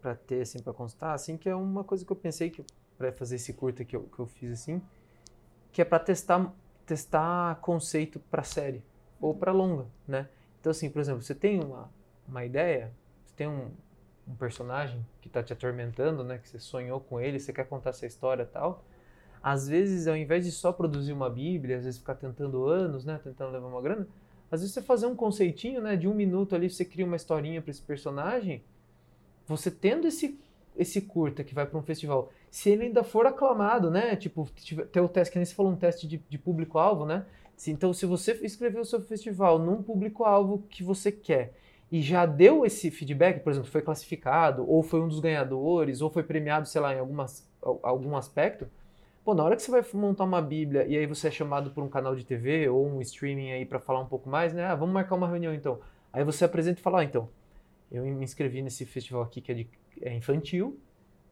[0.00, 2.64] pra ter, assim, pra constar, assim, que é uma coisa que eu pensei que
[2.98, 4.82] pra fazer esse curta que eu, que eu fiz, assim,
[5.72, 6.52] que é pra testar,
[6.84, 8.84] testar conceito pra série
[9.20, 10.28] ou pra longa, né?
[10.60, 11.90] Então, assim, por exemplo, você tem uma,
[12.28, 12.92] uma ideia,
[13.24, 13.70] você tem um,
[14.30, 16.38] um personagem que tá te atormentando, né?
[16.38, 18.84] Que você sonhou com ele, você quer contar essa história tal.
[19.42, 23.18] Às vezes, ao invés de só produzir uma bíblia, às vezes ficar tentando anos, né?
[23.22, 24.06] Tentando levar uma grana,
[24.50, 27.62] às vezes você fazer um conceitinho, né, de um minuto ali, você cria uma historinha
[27.62, 28.62] para esse personagem,
[29.46, 30.38] você tendo esse
[30.76, 34.48] esse curta que vai para um festival, se ele ainda for aclamado, né, tipo,
[34.90, 37.26] ter o teste, que nem você falou, um teste de, de público-alvo, né,
[37.66, 41.52] então se você escrever o seu festival num público-alvo que você quer
[41.90, 46.10] e já deu esse feedback, por exemplo, foi classificado, ou foi um dos ganhadores, ou
[46.10, 48.68] foi premiado, sei lá, em algumas, al- algum aspecto,
[49.24, 51.84] Pô, na hora que você vai montar uma bíblia e aí você é chamado por
[51.84, 54.64] um canal de TV ou um streaming aí para falar um pouco mais, né?
[54.64, 55.78] Ah, vamos marcar uma reunião então.
[56.12, 57.28] Aí você apresenta e fala, ah, então,
[57.90, 59.68] eu me inscrevi nesse festival aqui que é, de,
[60.02, 60.78] é infantil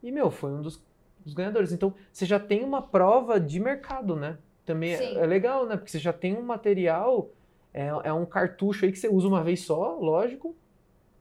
[0.02, 0.82] e, meu, foi um dos,
[1.24, 1.72] dos ganhadores.
[1.72, 4.38] Então, você já tem uma prova de mercado, né?
[4.64, 5.76] Também é, é legal, né?
[5.76, 7.30] Porque você já tem um material,
[7.72, 10.56] é, é um cartucho aí que você usa uma vez só, lógico,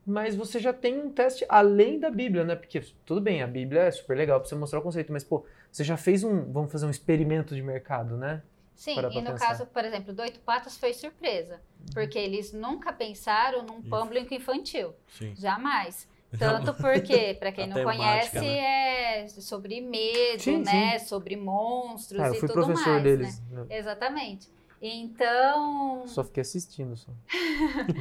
[0.06, 2.56] mas você já tem um teste além da Bíblia, né?
[2.56, 5.46] Porque tudo bem, a Bíblia é super legal para você mostrar o conceito, mas pô,
[5.72, 8.42] você já fez um, vamos fazer um experimento de mercado, né?
[8.74, 9.38] Sim, e no pensar.
[9.40, 11.60] caso, por exemplo, do Oito Patas foi surpresa.
[11.94, 13.90] Porque eles nunca pensaram num Isso.
[13.90, 14.94] público infantil.
[15.08, 15.34] Sim.
[15.36, 16.08] Jamais.
[16.38, 19.24] Tanto porque, para quem não conhece, né?
[19.24, 21.00] é sobre medo, Sim, né?
[21.00, 23.42] Sobre monstros Ah, eu e fui tudo professor mais, deles.
[23.50, 23.66] né?
[23.68, 23.78] né?
[23.78, 24.50] Exatamente.
[24.82, 27.12] Então, Só fiquei assistindo só.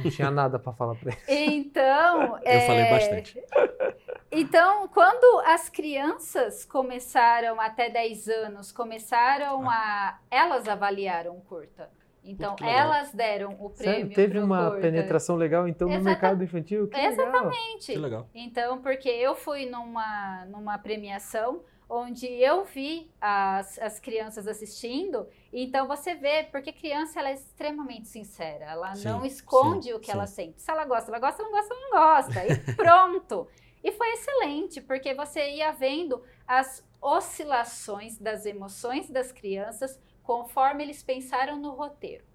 [0.03, 1.23] Não tinha nada para falar para eles.
[1.27, 3.43] então, Eu falei é, bastante.
[4.31, 10.19] Então, quando as crianças começaram, até 10 anos, começaram a.
[10.29, 11.89] Elas avaliaram o curta.
[12.23, 12.69] Então, legal.
[12.93, 13.95] elas deram o prêmio.
[13.99, 14.81] Sério, teve pro uma curta.
[14.81, 16.87] penetração legal então no Exata- mercado infantil?
[16.89, 17.11] Que legal.
[17.13, 17.85] Exatamente.
[17.93, 18.29] Que legal.
[18.35, 25.87] Então, porque eu fui numa, numa premiação onde eu vi as, as crianças assistindo, então
[25.87, 30.07] você vê, porque criança ela é extremamente sincera, ela Sim, não esconde sim, o que
[30.07, 30.11] sim.
[30.11, 30.61] ela sente.
[30.61, 32.45] Se ela gosta, ela gosta, não gosta, não gosta.
[32.45, 33.47] E pronto.
[33.83, 41.01] E foi excelente, porque você ia vendo as oscilações das emoções das crianças conforme eles
[41.01, 42.25] pensaram no roteiro.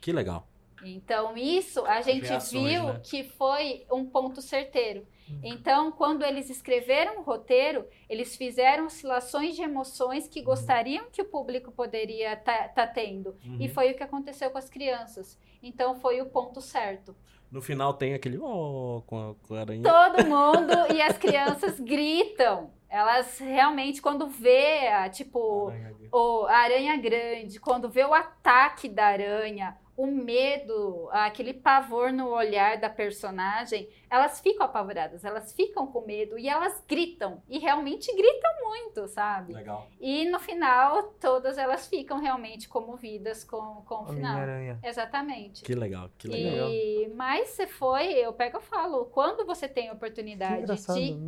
[0.00, 0.46] Que legal.
[0.84, 3.00] Então, isso a gente reações, viu né?
[3.04, 5.06] que foi um ponto certeiro.
[5.32, 5.40] Uhum.
[5.42, 11.24] Então, quando eles escreveram o roteiro, eles fizeram oscilações de emoções que gostariam que o
[11.24, 13.36] público poderia estar tendo.
[13.44, 13.58] Uhum.
[13.60, 15.38] E foi o que aconteceu com as crianças.
[15.62, 17.14] Então, foi o ponto certo.
[17.50, 19.82] No final tem aquele com, a, com a aranha.
[19.82, 22.70] Todo mundo e as crianças gritam.
[22.92, 26.08] Elas realmente, quando vê, a, tipo, Aranha.
[26.12, 32.28] o, a aranha grande, quando vê o ataque da aranha, o medo, aquele pavor no
[32.28, 37.42] olhar da personagem, elas ficam apavoradas, elas ficam com medo e elas gritam.
[37.48, 39.54] E realmente gritam muito, sabe?
[39.54, 39.88] Legal.
[39.98, 44.32] E no final, todas elas ficam realmente comovidas com, com o final.
[44.32, 44.78] Homem-Aranha.
[44.82, 45.62] Exatamente.
[45.62, 46.68] Que legal, que legal.
[46.68, 50.66] E, mas você foi, eu pego e falo, quando você tem a oportunidade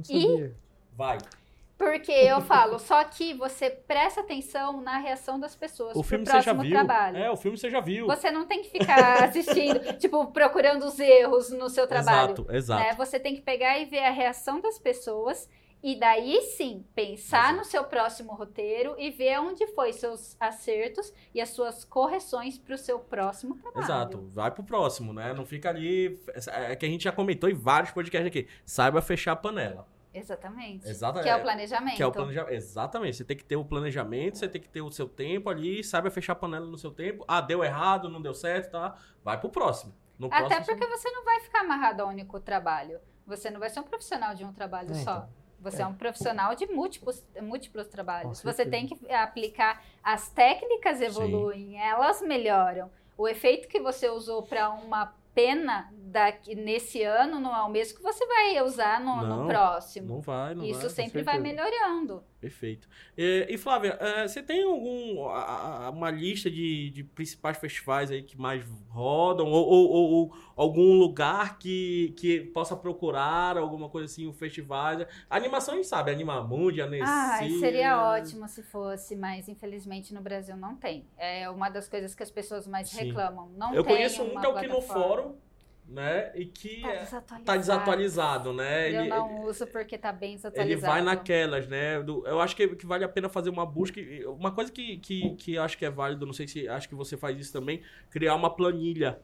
[0.02, 0.54] de ir.
[0.92, 1.16] Vai.
[1.84, 6.24] Porque eu falo, só que você presta atenção na reação das pessoas O pro filme
[6.26, 6.70] você já viu.
[6.70, 7.16] trabalho.
[7.16, 8.06] É, o filme você já viu.
[8.06, 12.32] Você não tem que ficar assistindo, tipo, procurando os erros no seu trabalho.
[12.32, 12.82] Exato, exato.
[12.82, 12.94] né?
[12.94, 15.48] Você tem que pegar e ver a reação das pessoas
[15.82, 17.56] e daí sim pensar Exato.
[17.58, 22.74] no seu próximo roteiro e ver onde foi seus acertos e as suas correções para
[22.74, 23.84] o seu próximo trabalho.
[23.84, 25.34] Exato, vai pro próximo, né?
[25.34, 26.18] Não fica ali.
[26.46, 28.48] É que a gente já comentou em vários podcasts aqui.
[28.64, 29.86] Saiba fechar a panela.
[30.14, 30.88] Exatamente.
[30.88, 31.24] Exatamente.
[31.24, 31.96] Que é o planejamento.
[31.96, 32.52] Que é o planejamento.
[32.54, 33.16] Exatamente.
[33.16, 36.10] Você tem que ter o planejamento, você tem que ter o seu tempo ali, saiba
[36.10, 37.24] fechar a panela no seu tempo.
[37.26, 38.96] Ah, deu errado, não deu certo, tá?
[39.22, 39.94] Vai pro próximo.
[40.18, 43.00] No Até próximo, porque você não vai ficar amarrado a um único trabalho.
[43.26, 45.00] Você não vai ser um profissional de um trabalho É, só.
[45.00, 45.28] então.
[45.60, 45.86] Você é.
[45.86, 48.42] um profissional de múltiplos, múltiplos trabalhos.
[48.42, 49.82] Você tem que aplicar.
[50.02, 52.90] As técnicas evoluem, elas melhoram.
[53.16, 57.96] O efeito que você usou para uma pena daqui, nesse ano não é o mesmo
[57.96, 60.06] que você vai usar no, no Não, próximo.
[60.08, 60.90] Não vai, não Isso vai.
[60.90, 62.22] sempre vai melhorando.
[62.44, 62.86] Perfeito.
[63.16, 65.16] E, e, Flávia, eh, você tem algum
[65.90, 69.46] uma lista de, de principais festivais aí que mais rodam?
[69.46, 75.06] Ou, ou- ou- algum lugar que, que possa procurar, alguma coisa assim, um festival?
[75.30, 77.06] A animação a gente sabe, Anima Mundi, a Nessia...
[77.08, 81.06] Ai, seria ótimo se fosse, mas infelizmente no Brasil não tem.
[81.16, 83.06] É uma das coisas que as pessoas mais Sim.
[83.06, 83.48] reclamam.
[83.56, 85.02] Não Eu tem conheço um uma que é o Kino plataforma.
[85.02, 85.34] Fórum,
[85.84, 86.32] né?
[86.36, 87.44] E que Tá é- desatualizado.
[87.44, 88.88] tá desatualizado, né?
[88.90, 90.86] Eu Ele, não uso porque tá bem ele desatualizado.
[90.86, 92.02] vai naquelas, né?
[92.02, 94.00] Do- eu acho que, que vale a pena fazer uma busca.
[94.28, 97.16] Uma coisa que, que, que acho que é válido, não sei se acho que você
[97.16, 99.20] faz isso também, criar uma planilha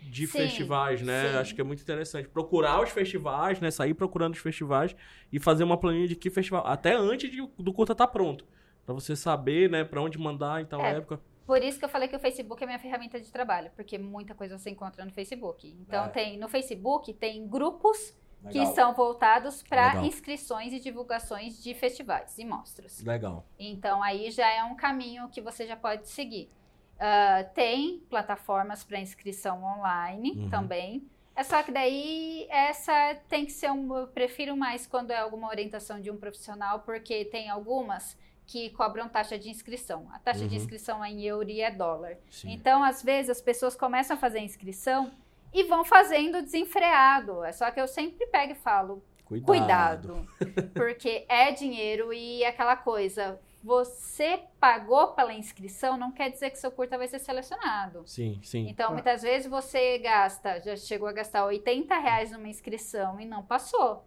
[0.00, 1.30] de Sim, festivais, né?
[1.30, 1.38] sim.
[1.38, 2.28] Acho que é muito interessante.
[2.28, 3.70] Procurar os festivais, né?
[3.70, 4.94] Sair procurando os festivais
[5.32, 6.66] e fazer uma planilha de que festival.
[6.66, 8.46] Até antes de- do curta estar pronto.
[8.84, 11.20] Pra você saber, né, pra onde mandar em tal É, época.
[11.46, 14.34] Por isso que eu falei que o Facebook é minha ferramenta de trabalho, porque muita
[14.34, 15.68] coisa você encontra no Facebook.
[15.80, 16.08] Então É.
[16.08, 18.16] tem no Facebook tem grupos
[18.50, 18.74] que Legal.
[18.74, 23.02] são voltados para inscrições e divulgações de festivais e mostras.
[23.02, 23.44] Legal.
[23.58, 26.50] Então aí já é um caminho que você já pode seguir.
[26.98, 30.50] Ah, tem plataformas para inscrição online Uhum.
[30.50, 31.08] também.
[31.36, 33.96] É só que daí essa tem que ser um.
[33.96, 38.16] Eu prefiro mais quando é alguma orientação de um profissional, porque tem algumas
[38.46, 40.06] que cobram taxa de inscrição.
[40.12, 40.60] A taxa de Uhum.
[40.60, 42.16] inscrição é em euro e é dólar.
[42.30, 42.52] Sim.
[42.52, 45.10] Então, às vezes, as pessoas começam a fazer a inscrição
[45.52, 47.42] e vão fazendo desenfreado.
[47.44, 49.46] É só que eu sempre pego e falo: Cuidado.
[49.46, 50.28] cuidado.
[50.74, 53.40] Porque é dinheiro e aquela coisa.
[53.62, 58.02] Você pagou pela inscrição, não quer dizer que seu curta vai ser selecionado.
[58.06, 58.68] Sim, sim.
[58.68, 63.42] Então, muitas vezes você gasta, já chegou a gastar 80 reais numa inscrição e não
[63.42, 64.04] passou.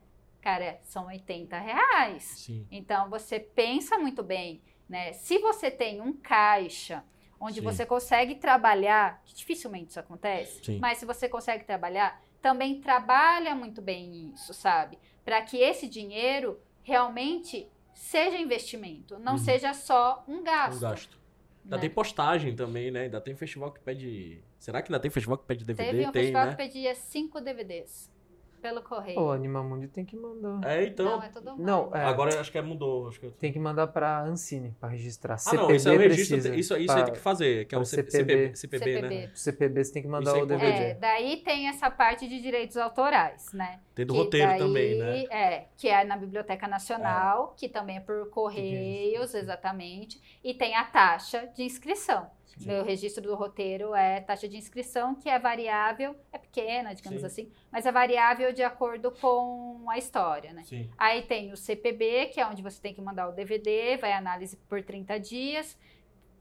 [0.48, 2.24] Cara, são 80 reais.
[2.24, 2.66] Sim.
[2.72, 5.12] Então, você pensa muito bem, né?
[5.12, 7.04] Se você tem um caixa
[7.38, 7.66] onde Sim.
[7.66, 10.80] você consegue trabalhar, que dificilmente isso acontece, Sim.
[10.80, 14.98] mas se você consegue trabalhar, também trabalha muito bem isso, sabe?
[15.26, 19.38] Para que esse dinheiro realmente seja investimento, não Uhum.
[19.40, 20.80] seja só um Um gasto.
[20.80, 21.20] gasto.
[21.66, 21.82] Ainda né?
[21.82, 23.02] tem postagem também, né?
[23.02, 24.42] Ainda tem festival que pede.
[24.58, 25.90] Será que ainda tem festival que pede DVD?
[25.92, 26.52] Teve um tem, festival né?
[26.52, 28.16] que pedia cinco DVDs.
[28.62, 29.20] Pelo correio.
[29.20, 30.68] O Animamundi tem que mandar.
[30.70, 31.06] É, então.
[31.06, 32.04] Não, é tudo Não, online.
[32.06, 32.08] é.
[32.10, 33.08] Agora acho que é mudou.
[33.08, 33.32] Acho que eu...
[33.32, 35.36] Tem que mandar pra Ancine pra registrar.
[35.36, 36.36] Ah, CPB não, isso é o registro.
[36.38, 36.56] precisa.
[36.56, 38.56] Isso, isso Pra- aí tem que fazer, que é o para CPB, CPB.
[38.56, 39.10] CPB, né?
[39.10, 39.32] CPB.
[39.36, 40.72] CPB você tem que mandar é o DVD.
[40.84, 43.80] É, daí tem essa parte de direitos autorais, né?
[43.94, 45.24] Tem do Que roteiro daí- também, né?
[45.30, 50.84] É, que é na Biblioteca Nacional, que também é por correios, exatamente, e tem a
[50.84, 52.28] taxa de inscrição.
[52.58, 52.68] Sim.
[52.68, 57.26] Meu registro do roteiro é taxa de inscrição, que é variável, é pequena, digamos Sim.
[57.26, 60.64] assim, mas é variável de acordo com a história, né?
[60.64, 60.90] Sim.
[60.98, 64.58] Aí tem o CPB, que é onde você tem que mandar o DVD, vai análise
[64.68, 65.78] por 30 dias.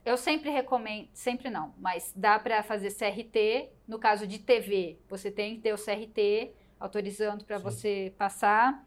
[0.03, 3.69] Eu sempre recomendo, sempre não, mas dá para fazer CRT.
[3.87, 8.85] No caso de TV, você tem que ter o CRT autorizando para você passar.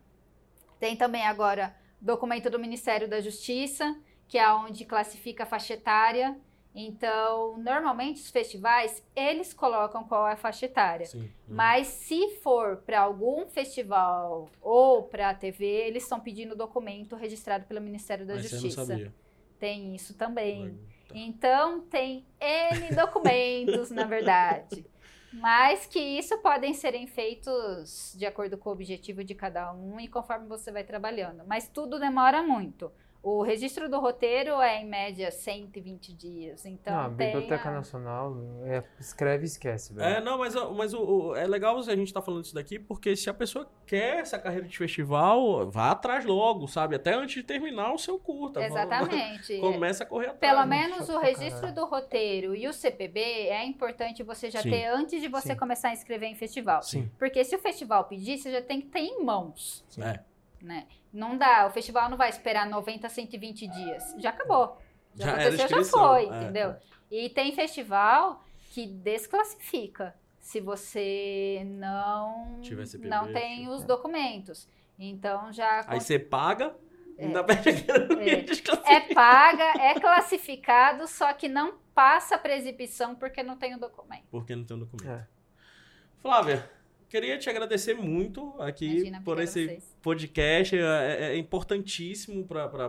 [0.79, 3.95] Tem também agora documento do Ministério da Justiça,
[4.27, 6.41] que é onde classifica a faixa etária.
[6.75, 11.07] Então, normalmente os festivais, eles colocam qual é a faixa etária.
[11.07, 11.31] Sim.
[11.49, 17.65] Mas se for para algum festival ou para a TV, eles estão pedindo documento registrado
[17.65, 18.87] pelo Ministério da Mas você não Justiça.
[18.87, 19.15] sabia.
[19.59, 20.79] Tem isso também.
[21.09, 21.15] Tá.
[21.15, 24.87] Então tem N documentos, na verdade.
[25.33, 30.09] Mas que isso podem serem feitos de acordo com o objetivo de cada um e
[30.09, 31.45] conforme você vai trabalhando.
[31.47, 32.91] Mas tudo demora muito.
[33.23, 36.65] O registro do roteiro é em média 120 dias.
[36.65, 40.17] Então Não, a tem Biblioteca a- Nacional é, escreve e esquece, velho.
[40.17, 43.15] É, não, mas, mas o, o- é legal a gente estar falando isso daqui, porque
[43.15, 46.97] se a pessoa quer essa carreira de festival, vá atrás logo, sabe?
[46.97, 48.65] Até antes de terminar o seu curta.
[48.65, 49.59] Exatamente.
[49.61, 50.41] Começa a correr atrás.
[50.55, 50.89] Pelo né?
[50.89, 51.75] menos o registro caralho.
[51.75, 54.71] do roteiro e o CPB é importante você já Sim.
[54.71, 55.57] ter antes de você Sim.
[55.57, 56.83] começar a inscrever em festival.
[56.83, 57.11] Sim.
[57.19, 60.21] Porque se o festival pedir, você já tem que ter em mãos, É.
[60.63, 60.87] né?
[61.13, 64.15] Não dá, o festival não vai esperar 90, 120 dias.
[64.19, 64.79] Já acabou.
[65.15, 66.27] Já, Já aconteceu, já foi, é.
[66.27, 66.77] entendeu?
[67.11, 73.87] E tem festival que desclassifica se você não, Tiver CPB, não tem tipo, os é.
[73.87, 74.69] documentos.
[74.99, 76.75] Então já Aí você paga,
[77.19, 77.25] É.
[77.27, 78.37] ainda É.
[78.43, 78.93] desclassifica.
[78.93, 84.25] é paga, é classificado, só que não passa para exibição porque não tem o documento.
[84.31, 85.11] Porque não tem o documento.
[85.11, 85.27] É.
[86.23, 86.71] Flávia,
[87.11, 89.97] queria te agradecer muito aqui Imagina, por esse vocês.
[90.01, 90.77] podcast.
[90.77, 92.87] É, é importantíssimo para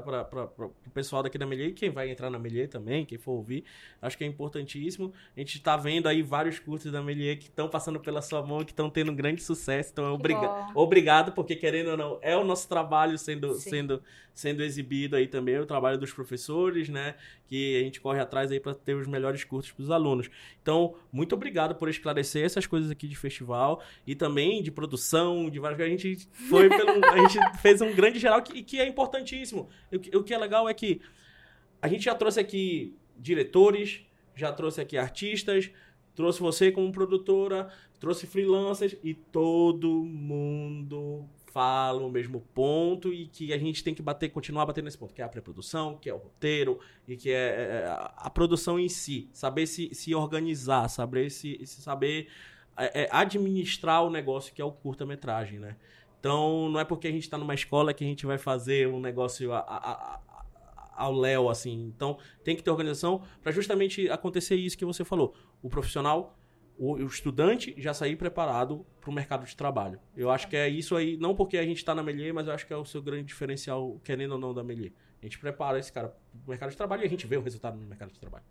[0.63, 3.65] o pessoal daqui da Melier quem vai entrar na Melier também, quem for ouvir.
[3.99, 5.11] Acho que é importantíssimo.
[5.35, 8.63] A gente está vendo aí vários cursos da Melier que estão passando pela sua mão,
[8.63, 9.89] que estão tendo um grande sucesso.
[9.91, 10.71] Então, é obriga bom.
[10.75, 13.69] obrigado, porque querendo ou não, é o nosso trabalho sendo, Sim.
[13.71, 14.03] sendo,
[14.33, 17.15] sendo exibido aí também, o trabalho dos professores, né?
[17.47, 20.29] Que a gente corre atrás aí para ter os melhores cursos para os alunos.
[20.61, 25.59] Então, muito obrigado por esclarecer essas coisas aqui de festival e também de produção, de
[25.59, 25.93] várias coisas.
[25.93, 27.05] A gente foi pelo.
[27.05, 29.69] a gente fez um grande geral que, que é importantíssimo.
[29.91, 31.01] O que, o que é legal é que
[31.81, 34.01] a gente já trouxe aqui diretores,
[34.35, 35.71] já trouxe aqui artistas,
[36.15, 43.51] trouxe você como produtora, trouxe freelancers e todo mundo fala o mesmo ponto e que
[43.53, 46.13] a gente tem que bater, continuar batendo nesse ponto, que é a pré-produção, que é
[46.13, 47.33] o roteiro e que é,
[47.83, 52.27] é, a, a produção em si, saber se, se organizar, saber se, se saber
[52.77, 55.75] é, é, administrar o negócio que é o curta-metragem, né?
[56.19, 58.99] Então, não é porque a gente está numa escola que a gente vai fazer um
[58.99, 60.19] negócio a- a- a-
[60.95, 61.87] ao léu, assim.
[61.95, 65.33] Então, tem que ter organização para justamente acontecer isso que você falou.
[65.63, 66.37] O profissional,
[66.83, 69.99] o, o estudante já sair preparado para o mercado de trabalho.
[70.17, 72.53] Eu acho que é isso aí, não porque a gente está na Melier, mas eu
[72.53, 74.91] acho que é o seu grande diferencial, querendo ou não, da Melier.
[75.21, 76.17] A gente prepara esse cara para
[76.47, 78.43] o mercado de trabalho e a gente vê o resultado no mercado de trabalho.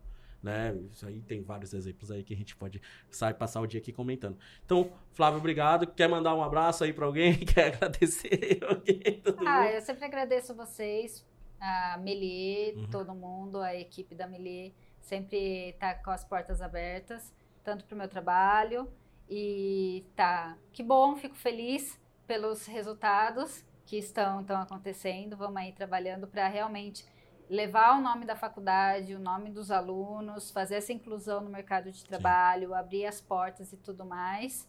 [0.42, 0.74] Né?
[0.92, 3.92] Isso aí tem vários exemplos aí que a gente pode sair, passar o dia aqui
[3.92, 4.38] comentando.
[4.64, 5.86] Então, Flávio, obrigado.
[5.88, 7.36] Quer mandar um abraço aí para alguém?
[7.44, 9.20] Quer agradecer alguém?
[9.22, 9.72] Todo Ah, mundo?
[9.74, 11.26] eu sempre agradeço vocês,
[11.60, 12.86] a Melier, Uhum.
[12.90, 14.70] todo mundo, a equipe da Melier,
[15.00, 18.90] sempre tá com as portas abertas, tanto para o meu trabalho
[19.28, 25.36] e tá, que bom, fico feliz pelos resultados que estão, estão acontecendo.
[25.36, 27.04] Vamos aí trabalhando para realmente
[27.48, 32.04] levar o nome da faculdade, o nome dos alunos, fazer essa inclusão no mercado de
[32.04, 34.68] trabalho, abrir as portas e tudo mais.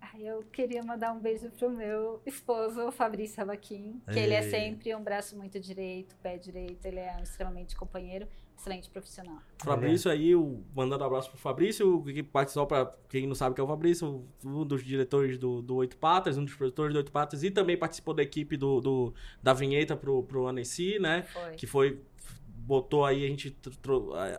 [0.00, 4.50] Ai, Eu queria mandar um beijo pro meu esposo, Fabrício Rabaquim, que ele é Ei.
[4.50, 8.26] sempre um braço muito direito, pé direito, ele é um extremamente companheiro,
[8.56, 9.38] excelente profissional.
[9.62, 13.60] Fabrício aí, o, mandando um abraço pro Fabrício, que participou para quem não sabe que
[13.60, 17.12] é o Fabrício, um dos diretores do, do Oito Patas, um dos produtores do Oito
[17.12, 21.22] Patas, e também participou da equipe do, do- da vinheta pro, pro Annecy, né?
[21.22, 21.52] Foi.
[21.56, 22.00] Que foi,
[22.48, 23.54] botou aí, a gente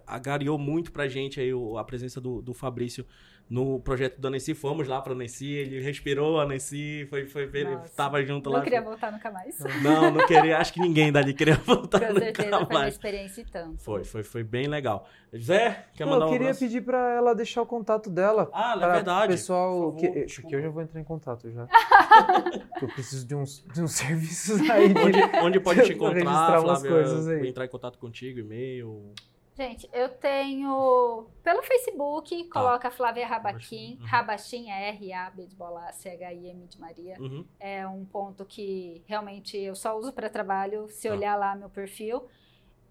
[0.07, 3.05] agariou muito pra gente aí o- a presença do, do Fabrício
[3.47, 7.67] no projeto da Nancy, fomos lá pra Nancy, ele respirou a Nancy, foi, foi ver,
[7.67, 8.63] ele tava junto Não lá.
[8.63, 9.59] queria voltar nunca mais.
[9.83, 12.93] Não, não queria, acho que ninguém dali queria voltar Com nunca certeza foi uma mais.
[12.95, 13.83] experiência e tanto.
[13.83, 15.07] Foi, foi, foi bem legal.
[15.37, 16.59] Zé, quer Não, mandar eu um queria abraço?
[16.61, 18.49] pedir pra ela deixar o contato dela.
[18.53, 19.25] Ah, é para verdade.
[19.25, 19.73] o pessoal.
[19.91, 20.49] Favor, que, desculpa.
[20.49, 21.67] que eu já vou entrar em contato já.
[22.81, 24.93] eu preciso de uns, de uns serviços aí.
[24.93, 26.89] de- Onde, onde pode te encontrar, Flávia?
[26.89, 27.37] coisas aí.
[27.39, 29.13] Vou entrar em contato contigo, e-mail.
[29.57, 32.49] Gente, eu tenho pelo Facebook, Tá.
[32.51, 34.05] coloca Flávia Rabaquim, Uhum.
[34.05, 37.15] Rabachim é R-A-B de bola, C-H-I-M de Maria.
[37.19, 37.45] Uhum.
[37.57, 41.13] É um ponto que realmente eu só uso para trabalho, se Tá.
[41.15, 42.27] olhar lá meu perfil.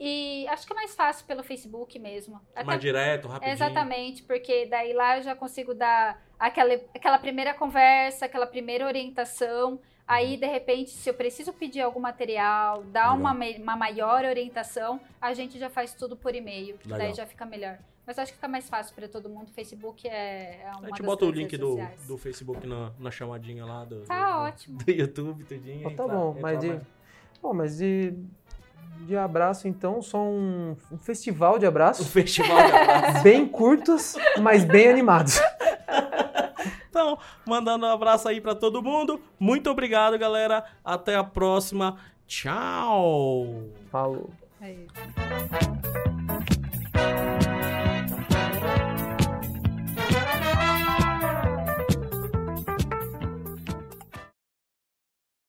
[0.00, 2.40] E acho que é mais fácil pelo Facebook mesmo.
[2.54, 3.52] Até Mais direto, rapidinho.
[3.54, 9.78] Exatamente, porque daí lá eu já consigo dar aquela, aquela primeira conversa, aquela primeira orientação.
[10.06, 15.32] Aí, de repente, se eu preciso pedir algum material, dar uma, uma maior orientação, a
[15.32, 16.76] gente já faz tudo por e-mail.
[16.78, 16.88] que.
[16.88, 17.78] Daí já fica melhor.
[18.06, 19.50] Mas acho que fica mais fácil para todo mundo.
[19.54, 23.10] Facebook é, é uma A gente das bota o link do, do Facebook na, na
[23.10, 24.78] chamadinha lá do, Tá do, ótimo.
[24.78, 25.86] do YouTube, tudinho.
[25.86, 26.80] Ó, tá bom, entra mas de,
[27.40, 28.12] bom, mas de,
[29.06, 32.06] de abraço, então, só um, um festival de abraços.
[32.08, 33.22] festival de abraço.
[33.24, 35.40] bem curtos, mas bem animados.
[36.94, 39.20] Então, mandando um abraço aí pra todo mundo.
[39.36, 40.64] Muito obrigado, galera.
[40.84, 41.96] Até a próxima.
[42.24, 43.64] Tchau.
[43.90, 44.30] Falou.
[44.60, 46.13] É.